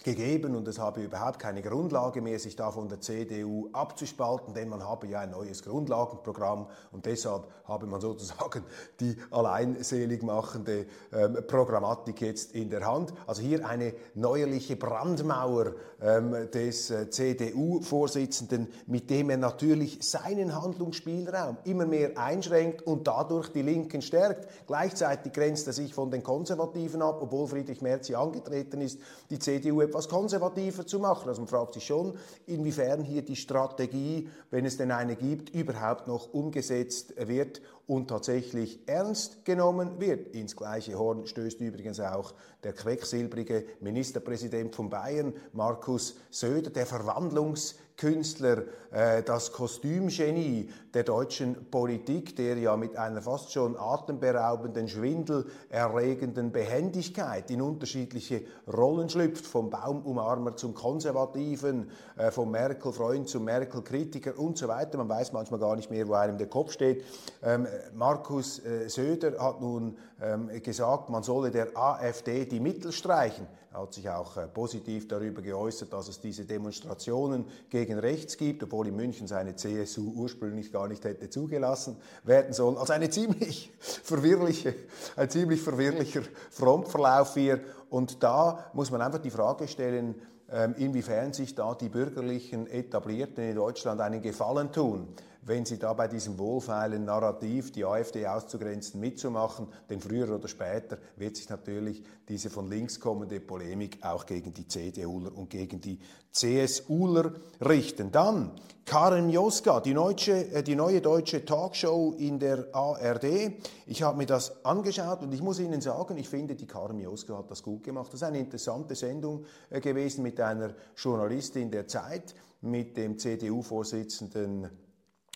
gegeben 0.04 0.54
und 0.54 0.66
es 0.68 0.78
habe 0.78 1.02
überhaupt 1.02 1.38
keine 1.38 1.62
Grundlage 1.62 2.20
mehr, 2.20 2.38
sich 2.38 2.56
da 2.56 2.70
von 2.70 2.88
der 2.88 3.00
CDU 3.00 3.68
abzuspalten, 3.72 4.54
denn 4.54 4.68
man 4.68 4.86
habe 4.86 5.06
ja 5.06 5.20
ein 5.20 5.30
neues 5.30 5.62
Grundlagenprogramm 5.62 6.66
und 6.90 7.06
deshalb 7.06 7.44
habe 7.64 7.86
man 7.86 8.00
sozusagen 8.02 8.64
die 9.00 9.16
alleinselig 9.30 10.22
machende 10.22 10.86
ähm, 11.12 11.38
Programmatik 11.46 12.20
jetzt 12.20 12.52
in 12.52 12.70
der 12.70 12.86
Hand. 12.86 13.12
Also 13.26 13.42
hier 13.42 13.66
eine 13.66 13.94
neuerliche 14.14 14.76
Brandmauer 14.76 15.74
ähm, 16.00 16.50
des 16.52 16.90
äh, 16.90 17.10
CDU-Vorsitzenden, 17.10 18.68
mit 18.86 19.10
dem 19.10 19.30
er 19.30 19.36
natürlich 19.36 19.98
seinen 20.02 20.60
Handlungsspielraum 20.60 21.58
immer 21.64 21.86
mehr 21.86 22.18
einschränkt 22.18 22.82
und 22.82 23.06
dadurch 23.06 23.48
die 23.50 23.62
Linken 23.62 24.02
stärkt. 24.02 24.48
Gleichzeitig 24.66 25.32
grenzt 25.32 25.66
er 25.66 25.72
sich 25.72 25.94
von 25.94 26.10
den 26.10 26.22
Konservativen 26.22 27.02
ab, 27.02 27.18
obwohl 27.20 27.46
Friedrich 27.46 27.82
Merz 27.82 28.08
hier 28.08 28.18
angetreten 28.18 28.80
ist, 28.80 28.98
die 29.30 29.38
CDU 29.38 29.80
etwas 29.92 30.08
konservativer 30.08 30.86
zu 30.86 30.98
machen. 30.98 31.28
Also 31.28 31.42
man 31.42 31.48
fragt 31.48 31.74
sich 31.74 31.84
schon, 31.84 32.14
inwiefern 32.46 33.02
hier 33.02 33.20
die 33.20 33.36
Strategie, 33.36 34.30
wenn 34.50 34.64
es 34.64 34.78
denn 34.78 34.90
eine 34.90 35.16
gibt, 35.16 35.50
überhaupt 35.50 36.08
noch 36.08 36.32
umgesetzt 36.32 37.12
wird 37.16 37.60
und 37.86 38.08
tatsächlich 38.08 38.80
ernst 38.88 39.44
genommen 39.44 40.00
wird. 40.00 40.34
Ins 40.34 40.56
gleiche 40.56 40.98
Horn 40.98 41.26
stößt 41.26 41.60
übrigens 41.60 42.00
auch 42.00 42.32
der 42.64 42.72
quecksilbrige 42.72 43.66
Ministerpräsident 43.80 44.74
von 44.74 44.88
Bayern, 44.88 45.34
Markus 45.52 46.16
Söder, 46.30 46.70
der 46.70 46.86
Verwandlungs 46.86 47.74
Künstler, 48.02 48.64
äh, 48.90 49.22
das 49.22 49.52
Kostümgenie 49.52 50.68
der 50.92 51.04
deutschen 51.04 51.70
Politik, 51.70 52.34
der 52.34 52.58
ja 52.58 52.76
mit 52.76 52.96
einer 52.96 53.22
fast 53.22 53.52
schon 53.52 53.76
atemberaubenden, 53.78 54.88
schwindelerregenden 54.88 56.50
Behendigkeit 56.50 57.48
in 57.52 57.62
unterschiedliche 57.62 58.42
Rollen 58.66 59.08
schlüpft, 59.08 59.46
vom 59.46 59.70
Baumumarmer 59.70 60.56
zum 60.56 60.74
Konservativen, 60.74 61.92
äh, 62.16 62.32
vom 62.32 62.50
Merkel-Freund 62.50 63.28
zum 63.28 63.44
Merkel-Kritiker 63.44 64.36
und 64.36 64.58
so 64.58 64.66
weiter. 64.66 64.98
Man 64.98 65.08
weiß 65.08 65.32
manchmal 65.32 65.60
gar 65.60 65.76
nicht 65.76 65.92
mehr, 65.92 66.08
wo 66.08 66.14
einem 66.14 66.38
der 66.38 66.48
Kopf 66.48 66.72
steht. 66.72 67.04
Ähm, 67.40 67.68
Markus 67.94 68.58
äh, 68.64 68.88
Söder 68.88 69.40
hat 69.40 69.60
nun 69.60 69.96
ähm, 70.20 70.50
gesagt, 70.60 71.08
man 71.08 71.22
solle 71.22 71.52
der 71.52 71.68
AfD 71.76 72.46
die 72.46 72.58
Mittel 72.58 72.90
streichen. 72.90 73.46
Er 73.72 73.80
hat 73.80 73.94
sich 73.94 74.08
auch 74.10 74.36
äh, 74.36 74.46
positiv 74.48 75.08
darüber 75.08 75.40
geäußert, 75.40 75.92
dass 75.94 76.08
es 76.08 76.20
diese 76.20 76.44
Demonstrationen 76.44 77.46
gegen 77.70 77.98
rechts 77.98 78.36
gibt, 78.36 78.62
obwohl 78.62 78.88
in 78.88 78.96
München 78.96 79.26
seine 79.26 79.56
CSU 79.56 80.12
ursprünglich 80.14 80.70
gar 80.70 80.88
nicht 80.88 81.04
hätte 81.04 81.30
zugelassen 81.30 81.96
werden 82.22 82.52
sollen. 82.52 82.76
Also 82.76 82.92
eine 82.92 83.08
ziemlich 83.08 83.72
verwirrliche, 83.78 84.74
ein 85.16 85.30
ziemlich 85.30 85.62
verwirrlicher 85.62 86.20
Frontverlauf 86.50 87.32
hier. 87.32 87.60
Und 87.88 88.22
da 88.22 88.70
muss 88.74 88.90
man 88.90 89.00
einfach 89.00 89.20
die 89.20 89.30
Frage 89.30 89.66
stellen, 89.68 90.16
ähm, 90.50 90.74
inwiefern 90.76 91.32
sich 91.32 91.54
da 91.54 91.74
die 91.74 91.88
bürgerlichen 91.88 92.66
Etablierten 92.66 93.42
in 93.42 93.56
Deutschland 93.56 94.02
einen 94.02 94.20
Gefallen 94.20 94.70
tun 94.70 95.08
wenn 95.42 95.64
sie 95.64 95.78
da 95.78 95.92
bei 95.92 96.08
diesem 96.08 96.38
wohlfeilen 96.38 97.04
Narrativ, 97.04 97.72
die 97.72 97.84
AfD 97.84 98.26
auszugrenzen, 98.26 99.00
mitzumachen. 99.00 99.66
Denn 99.90 100.00
früher 100.00 100.32
oder 100.32 100.48
später 100.48 100.98
wird 101.16 101.36
sich 101.36 101.48
natürlich 101.48 102.02
diese 102.28 102.48
von 102.48 102.68
links 102.68 103.00
kommende 103.00 103.40
Polemik 103.40 103.98
auch 104.02 104.24
gegen 104.24 104.54
die 104.54 104.68
CDUler 104.68 105.36
und 105.36 105.50
gegen 105.50 105.80
die 105.80 105.98
CSUler 106.32 107.32
richten. 107.60 108.12
Dann 108.12 108.52
Karen 108.84 109.30
Joska, 109.30 109.80
die, 109.80 109.94
deutsche, 109.94 110.52
äh, 110.52 110.62
die 110.62 110.74
neue 110.74 111.00
deutsche 111.00 111.44
Talkshow 111.44 112.14
in 112.18 112.38
der 112.38 112.66
ARD. 112.72 113.52
Ich 113.86 114.02
habe 114.02 114.18
mir 114.18 114.26
das 114.26 114.64
angeschaut 114.64 115.22
und 115.22 115.32
ich 115.32 115.42
muss 115.42 115.60
Ihnen 115.60 115.80
sagen, 115.80 116.16
ich 116.16 116.28
finde, 116.28 116.54
die 116.54 116.66
Karen 116.66 116.98
Joska 116.98 117.38
hat 117.38 117.50
das 117.50 117.62
gut 117.62 117.84
gemacht. 117.84 118.08
Das 118.08 118.22
ist 118.22 118.24
eine 118.24 118.40
interessante 118.40 118.94
Sendung 118.94 119.44
äh, 119.70 119.80
gewesen 119.80 120.22
mit 120.22 120.40
einer 120.40 120.74
Journalistin 120.96 121.70
der 121.70 121.86
Zeit, 121.86 122.34
mit 122.60 122.96
dem 122.96 123.18
CDU-Vorsitzenden 123.18 124.68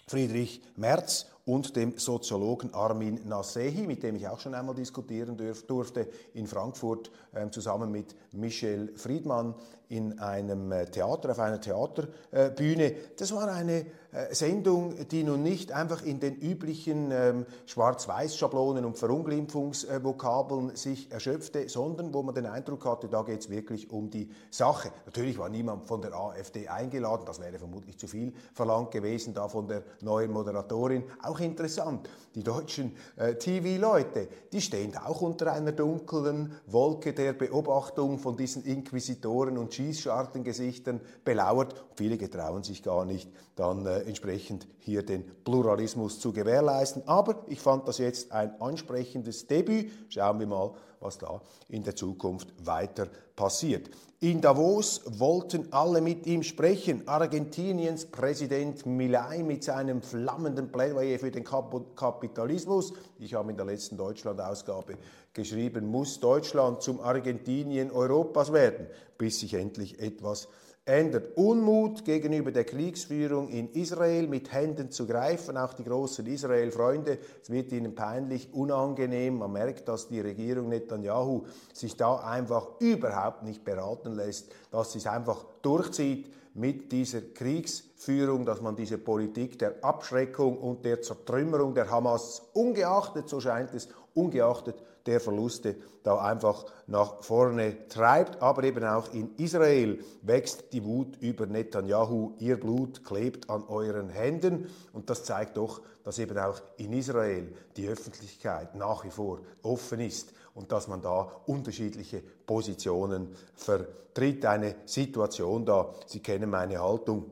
Friedrich 0.08 0.60
Merz 0.76 1.26
und 1.46 1.76
dem 1.76 1.96
Soziologen 1.96 2.74
Armin 2.74 3.20
Nasehi, 3.24 3.86
mit 3.86 4.02
dem 4.02 4.16
ich 4.16 4.28
auch 4.28 4.40
schon 4.40 4.54
einmal 4.54 4.74
diskutieren 4.74 5.36
durfte 5.68 6.08
in 6.34 6.46
Frankfurt, 6.46 7.10
äh, 7.32 7.48
zusammen 7.50 7.90
mit 7.90 8.16
Michel 8.32 8.92
Friedmann 8.96 9.54
in 9.88 10.18
einem 10.18 10.72
äh, 10.72 10.86
Theater, 10.86 11.30
auf 11.30 11.38
einer 11.38 11.60
Theaterbühne. 11.60 12.94
Das 13.16 13.32
war 13.32 13.48
eine 13.48 13.86
äh, 14.16 14.34
Sendung, 14.34 14.94
die 15.08 15.22
nun 15.22 15.42
nicht 15.42 15.72
einfach 15.72 16.02
in 16.02 16.18
den 16.18 16.36
üblichen 16.36 17.10
ähm, 17.12 17.46
Schwarz-Weiß-Schablonen 17.66 18.84
und 18.84 18.98
Verunglimpfungsvokabeln 18.98 20.74
sich 20.74 21.12
erschöpfte, 21.12 21.68
sondern 21.68 22.12
wo 22.12 22.22
man 22.22 22.34
den 22.34 22.46
Eindruck 22.46 22.84
hatte, 22.84 23.08
da 23.08 23.22
geht 23.22 23.40
es 23.40 23.50
wirklich 23.50 23.90
um 23.90 24.10
die 24.10 24.30
Sache. 24.50 24.90
Natürlich 25.04 25.38
war 25.38 25.48
niemand 25.48 25.86
von 25.86 26.00
der 26.00 26.14
AfD 26.14 26.66
eingeladen, 26.68 27.24
das 27.26 27.40
wäre 27.40 27.58
vermutlich 27.58 27.98
zu 27.98 28.08
viel 28.08 28.32
verlangt 28.54 28.90
gewesen, 28.90 29.34
da 29.34 29.48
von 29.48 29.68
der 29.68 29.84
neuen 30.00 30.32
Moderatorin. 30.32 31.04
Auch 31.22 31.35
interessant, 31.40 32.08
die 32.34 32.42
deutschen 32.42 32.94
äh, 33.16 33.34
TV-Leute, 33.34 34.28
die 34.52 34.60
stehen 34.60 34.96
auch 34.96 35.22
unter 35.22 35.52
einer 35.52 35.72
dunklen 35.72 36.52
Wolke 36.66 37.12
der 37.12 37.32
Beobachtung 37.32 38.18
von 38.18 38.36
diesen 38.36 38.64
Inquisitoren 38.64 39.56
und 39.56 39.72
Schießschartengesichtern 39.72 41.00
belauert. 41.24 41.74
Viele 41.94 42.18
getrauen 42.18 42.62
sich 42.62 42.82
gar 42.82 43.04
nicht, 43.04 43.30
dann 43.54 43.86
äh, 43.86 44.00
entsprechend 44.00 44.68
hier 44.78 45.02
den 45.02 45.24
Pluralismus 45.44 46.20
zu 46.20 46.32
gewährleisten. 46.32 47.02
Aber 47.06 47.44
ich 47.48 47.60
fand 47.60 47.88
das 47.88 47.98
jetzt 47.98 48.32
ein 48.32 48.60
ansprechendes 48.60 49.46
Debüt. 49.46 49.90
Schauen 50.08 50.38
wir 50.40 50.46
mal, 50.46 50.74
was 51.00 51.18
da 51.18 51.40
in 51.68 51.82
der 51.82 51.96
Zukunft 51.96 52.52
weiter 52.64 53.08
passiert. 53.34 53.90
In 54.20 54.40
Davos 54.40 55.02
wollten 55.04 55.70
alle 55.74 56.00
mit 56.00 56.26
ihm 56.26 56.42
sprechen. 56.42 57.06
Argentiniens 57.06 58.06
Präsident 58.06 58.86
Milei 58.86 59.42
mit 59.42 59.62
seinem 59.62 60.00
flammenden 60.00 60.72
Plädoyer 60.72 61.18
für 61.18 61.30
den 61.30 61.44
Kapitalismus. 61.44 62.94
Ich 63.18 63.34
habe 63.34 63.50
in 63.50 63.58
der 63.58 63.66
letzten 63.66 63.98
Deutschland-Ausgabe 63.98 64.94
geschrieben, 65.34 65.86
muss 65.88 66.18
Deutschland 66.18 66.80
zum 66.80 67.00
Argentinien 67.00 67.90
Europas 67.90 68.54
werden, 68.54 68.86
bis 69.18 69.40
sich 69.40 69.52
endlich 69.52 70.00
etwas 70.00 70.48
ändert. 70.86 71.36
Unmut 71.36 72.04
gegenüber 72.04 72.52
der 72.52 72.64
Kriegsführung 72.64 73.48
in 73.48 73.72
Israel 73.72 74.28
mit 74.28 74.52
Händen 74.52 74.92
zu 74.92 75.06
greifen, 75.06 75.56
auch 75.56 75.74
die 75.74 75.82
großen 75.82 76.24
Israel-Freunde. 76.24 77.18
Es 77.42 77.50
wird 77.50 77.72
ihnen 77.72 77.96
peinlich, 77.96 78.54
unangenehm. 78.54 79.38
Man 79.38 79.52
merkt, 79.52 79.88
dass 79.88 80.08
die 80.08 80.20
Regierung 80.20 80.68
Netanyahu 80.68 81.44
sich 81.72 81.96
da 81.96 82.16
einfach 82.18 82.68
überhaupt 82.78 83.42
nicht 83.42 83.64
beraten 83.64 84.14
lässt, 84.14 84.52
dass 84.70 84.92
sie 84.92 84.98
es 84.98 85.08
einfach 85.08 85.44
durchzieht 85.62 86.32
mit 86.54 86.92
dieser 86.92 87.20
Kriegsführung, 87.20 88.46
dass 88.46 88.62
man 88.62 88.76
diese 88.76 88.96
Politik 88.96 89.58
der 89.58 89.84
Abschreckung 89.84 90.56
und 90.56 90.84
der 90.84 91.02
Zertrümmerung 91.02 91.74
der 91.74 91.90
Hamas 91.90 92.42
ungeachtet, 92.54 93.28
so 93.28 93.40
scheint 93.40 93.74
es, 93.74 93.88
ungeachtet 94.14 94.76
der 95.06 95.20
Verluste 95.20 95.76
da 96.02 96.18
einfach 96.18 96.66
nach 96.86 97.22
vorne 97.22 97.88
treibt. 97.88 98.40
Aber 98.40 98.62
eben 98.64 98.84
auch 98.84 99.12
in 99.12 99.34
Israel 99.36 99.98
wächst 100.22 100.72
die 100.72 100.84
Wut 100.84 101.16
über 101.20 101.46
Netanyahu. 101.46 102.34
Ihr 102.38 102.58
Blut 102.60 103.04
klebt 103.04 103.50
an 103.50 103.64
euren 103.68 104.08
Händen. 104.08 104.68
Und 104.92 105.10
das 105.10 105.24
zeigt 105.24 105.56
doch, 105.56 105.82
dass 106.04 106.18
eben 106.18 106.38
auch 106.38 106.60
in 106.76 106.92
Israel 106.92 107.52
die 107.76 107.88
Öffentlichkeit 107.88 108.74
nach 108.76 109.04
wie 109.04 109.10
vor 109.10 109.40
offen 109.62 110.00
ist 110.00 110.32
und 110.54 110.70
dass 110.70 110.88
man 110.88 111.02
da 111.02 111.30
unterschiedliche 111.46 112.22
Positionen 112.46 113.34
vertritt. 113.54 114.44
Eine 114.46 114.76
Situation 114.84 115.66
da, 115.66 115.92
Sie 116.06 116.20
kennen 116.20 116.48
meine 116.48 116.80
Haltung, 116.80 117.30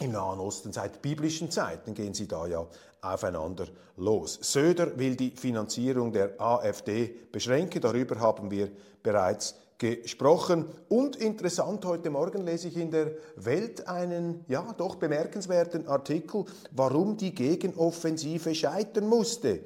im 0.00 0.12
Nahen 0.12 0.40
Osten 0.40 0.72
seit 0.72 1.02
biblischen 1.02 1.50
Zeiten 1.50 1.94
gehen 1.94 2.14
sie 2.14 2.28
da 2.28 2.46
ja 2.46 2.66
aufeinander 3.00 3.66
los. 3.96 4.38
Söder 4.40 4.98
will 4.98 5.16
die 5.16 5.30
Finanzierung 5.30 6.12
der 6.12 6.40
AfD 6.40 7.14
beschränken, 7.32 7.80
darüber 7.80 8.18
haben 8.20 8.50
wir 8.50 8.70
bereits 9.02 9.54
gesprochen. 9.78 10.66
Und 10.88 11.16
interessant, 11.16 11.84
heute 11.84 12.10
Morgen 12.10 12.44
lese 12.44 12.68
ich 12.68 12.76
in 12.76 12.90
der 12.90 13.12
Welt 13.36 13.86
einen, 13.86 14.44
ja, 14.48 14.74
doch 14.76 14.96
bemerkenswerten 14.96 15.86
Artikel, 15.86 16.44
warum 16.72 17.16
die 17.16 17.34
Gegenoffensive 17.34 18.54
scheitern 18.54 19.06
musste. 19.06 19.60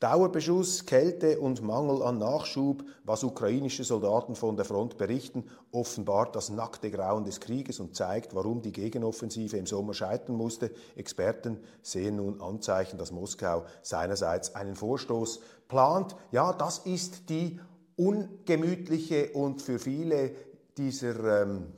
Dauerbeschuss, 0.00 0.86
Kälte 0.86 1.40
und 1.40 1.60
Mangel 1.60 2.04
an 2.04 2.18
Nachschub, 2.18 2.84
was 3.02 3.24
ukrainische 3.24 3.82
Soldaten 3.82 4.36
von 4.36 4.54
der 4.54 4.64
Front 4.64 4.96
berichten, 4.96 5.42
offenbart 5.72 6.36
das 6.36 6.50
nackte 6.50 6.92
Grauen 6.92 7.24
des 7.24 7.40
Krieges 7.40 7.80
und 7.80 7.96
zeigt, 7.96 8.32
warum 8.32 8.62
die 8.62 8.70
Gegenoffensive 8.70 9.56
im 9.56 9.66
Sommer 9.66 9.94
scheitern 9.94 10.36
musste. 10.36 10.70
Experten 10.94 11.58
sehen 11.82 12.16
nun 12.16 12.40
Anzeichen, 12.40 12.96
dass 12.96 13.10
Moskau 13.10 13.64
seinerseits 13.82 14.54
einen 14.54 14.76
Vorstoß 14.76 15.40
plant. 15.66 16.14
Ja, 16.30 16.52
das 16.52 16.78
ist 16.78 17.28
die 17.28 17.58
ungemütliche 17.96 19.30
und 19.32 19.62
für 19.62 19.80
viele 19.80 20.30
dieser 20.76 21.42
ähm, 21.42 21.72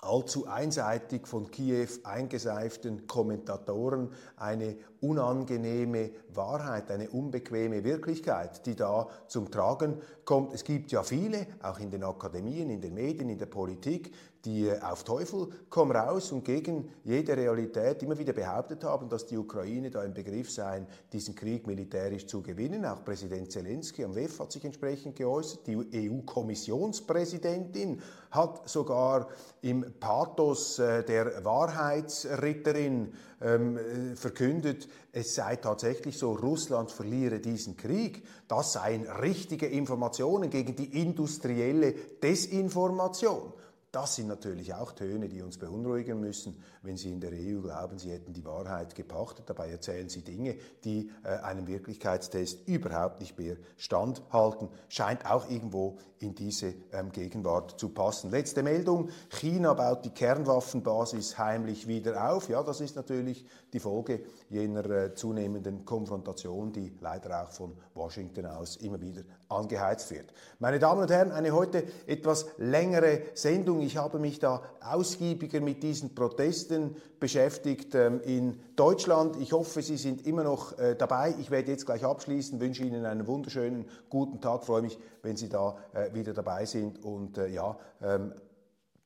allzu 0.00 0.46
einseitig 0.46 1.26
von 1.26 1.50
Kiew 1.50 1.88
eingeseiften 2.04 3.06
Kommentatoren 3.08 4.12
eine 4.36 4.76
unangenehme 5.00 6.10
Wahrheit, 6.34 6.90
eine 6.90 7.08
unbequeme 7.10 7.84
Wirklichkeit, 7.84 8.64
die 8.66 8.76
da 8.76 9.08
zum 9.26 9.50
Tragen 9.50 10.00
kommt. 10.24 10.52
Es 10.52 10.64
gibt 10.64 10.92
ja 10.92 11.02
viele, 11.02 11.46
auch 11.62 11.78
in 11.78 11.90
den 11.90 12.04
Akademien, 12.04 12.70
in 12.70 12.80
den 12.80 12.94
Medien, 12.94 13.28
in 13.28 13.38
der 13.38 13.46
Politik, 13.46 14.12
die 14.44 14.70
auf 14.82 15.04
Teufel 15.04 15.48
komm 15.68 15.90
raus 15.90 16.30
und 16.32 16.44
gegen 16.44 16.88
jede 17.04 17.36
Realität 17.36 18.02
immer 18.02 18.18
wieder 18.18 18.32
behauptet 18.32 18.82
haben, 18.84 19.06
dass 19.08 19.26
die 19.26 19.36
Ukraine 19.36 19.90
da 19.90 20.04
im 20.04 20.14
Begriff 20.14 20.48
sei, 20.50 20.86
diesen 21.12 21.34
Krieg 21.34 21.66
militärisch 21.66 22.26
zu 22.26 22.40
gewinnen. 22.40 22.86
Auch 22.86 23.04
Präsident 23.04 23.50
Zelensky 23.50 24.04
am 24.04 24.14
WEF 24.14 24.38
hat 24.38 24.52
sich 24.52 24.64
entsprechend 24.64 25.16
geäußert. 25.16 25.66
Die 25.66 25.76
EU-Kommissionspräsidentin 25.76 28.00
hat 28.30 28.68
sogar 28.68 29.28
im 29.62 29.84
Pathos 29.98 30.78
äh, 30.78 31.02
der 31.02 31.44
Wahrheitsritterin 31.44 33.12
ähm, 33.40 33.76
äh, 33.76 34.16
verkündet, 34.16 34.88
es 35.12 35.34
sei 35.34 35.56
tatsächlich 35.56 36.18
so, 36.18 36.32
Russland 36.32 36.90
verliere 36.90 37.40
diesen 37.40 37.76
Krieg. 37.76 38.24
Das 38.48 38.72
seien 38.72 39.06
richtige 39.06 39.66
Informationen 39.66 40.50
gegen 40.50 40.74
die 40.74 41.00
industrielle 41.00 41.92
Desinformation. 42.22 43.52
Das 43.90 44.16
sind 44.16 44.28
natürlich 44.28 44.74
auch 44.74 44.92
Töne, 44.92 45.30
die 45.30 45.40
uns 45.40 45.56
beunruhigen 45.56 46.20
müssen, 46.20 46.62
wenn 46.82 46.98
Sie 46.98 47.10
in 47.10 47.20
der 47.20 47.32
EU 47.32 47.62
glauben, 47.62 47.98
Sie 47.98 48.10
hätten 48.10 48.34
die 48.34 48.44
Wahrheit 48.44 48.94
gepachtet. 48.94 49.48
Dabei 49.48 49.70
erzählen 49.70 50.10
Sie 50.10 50.20
Dinge, 50.20 50.56
die 50.84 51.10
äh, 51.24 51.28
einem 51.38 51.66
Wirklichkeitstest 51.66 52.68
überhaupt 52.68 53.20
nicht 53.20 53.38
mehr 53.38 53.56
standhalten. 53.78 54.68
Scheint 54.90 55.24
auch 55.24 55.48
irgendwo 55.48 55.96
in 56.18 56.34
diese 56.34 56.74
ähm, 56.92 57.12
Gegenwart 57.12 57.80
zu 57.80 57.88
passen. 57.88 58.30
Letzte 58.30 58.62
Meldung. 58.62 59.08
China 59.30 59.72
baut 59.72 60.04
die 60.04 60.10
Kernwaffenbasis 60.10 61.38
heimlich 61.38 61.86
wieder 61.86 62.30
auf. 62.30 62.50
Ja, 62.50 62.62
das 62.62 62.82
ist 62.82 62.94
natürlich 62.94 63.46
die 63.72 63.80
Folge 63.80 64.20
jener 64.50 64.88
äh, 64.90 65.14
zunehmenden 65.14 65.84
Konfrontation, 65.84 66.72
die 66.72 66.92
leider 67.00 67.42
auch 67.42 67.50
von 67.50 67.76
Washington 67.94 68.46
aus 68.46 68.76
immer 68.76 69.00
wieder 69.00 69.22
angeheizt 69.48 70.10
wird. 70.10 70.32
Meine 70.58 70.78
Damen 70.78 71.02
und 71.02 71.10
Herren, 71.10 71.32
eine 71.32 71.52
heute 71.52 71.84
etwas 72.06 72.46
längere 72.58 73.22
Sendung. 73.34 73.80
Ich 73.80 73.96
habe 73.96 74.18
mich 74.18 74.38
da 74.38 74.62
ausgiebiger 74.80 75.60
mit 75.60 75.82
diesen 75.82 76.14
Protesten 76.14 76.96
beschäftigt 77.20 77.94
ähm, 77.94 78.20
in 78.22 78.60
Deutschland. 78.76 79.36
Ich 79.40 79.52
hoffe, 79.52 79.82
Sie 79.82 79.96
sind 79.96 80.26
immer 80.26 80.44
noch 80.44 80.78
äh, 80.78 80.94
dabei. 80.96 81.34
Ich 81.40 81.50
werde 81.50 81.70
jetzt 81.70 81.86
gleich 81.86 82.04
abschließen, 82.04 82.60
wünsche 82.60 82.84
Ihnen 82.84 83.04
einen 83.04 83.26
wunderschönen 83.26 83.86
guten 84.08 84.40
Tag, 84.40 84.64
freue 84.64 84.82
mich, 84.82 84.98
wenn 85.22 85.36
Sie 85.36 85.48
da 85.48 85.76
äh, 85.92 86.14
wieder 86.14 86.32
dabei 86.32 86.64
sind 86.64 87.04
und 87.04 87.36
ja, 87.36 87.76
ähm, 88.02 88.32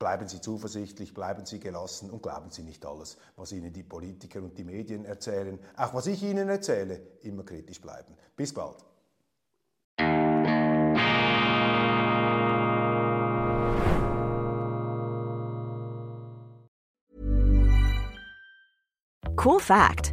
Bleiben 0.03 0.27
Sie 0.27 0.41
zuversichtlich, 0.41 1.13
bleiben 1.13 1.45
Sie 1.45 1.61
gelassen 1.61 2.09
und 2.09 2.21
glauben 2.21 2.51
Sie 2.51 2.61
nicht 2.61 2.85
alles, 2.85 3.15
was 3.37 3.53
Ihnen 3.53 3.71
die 3.71 3.83
Politiker 3.83 4.39
und 4.39 4.57
die 4.57 4.65
Medien 4.65 5.05
erzählen. 5.05 5.57
Auch 5.77 5.93
was 5.93 6.07
ich 6.07 6.21
Ihnen 6.21 6.49
erzähle, 6.49 6.99
immer 7.21 7.43
kritisch 7.43 7.79
bleiben. 7.79 8.13
Bis 8.35 8.53
bald. 8.53 8.83
Cool 19.37 19.59
fact 19.61 20.12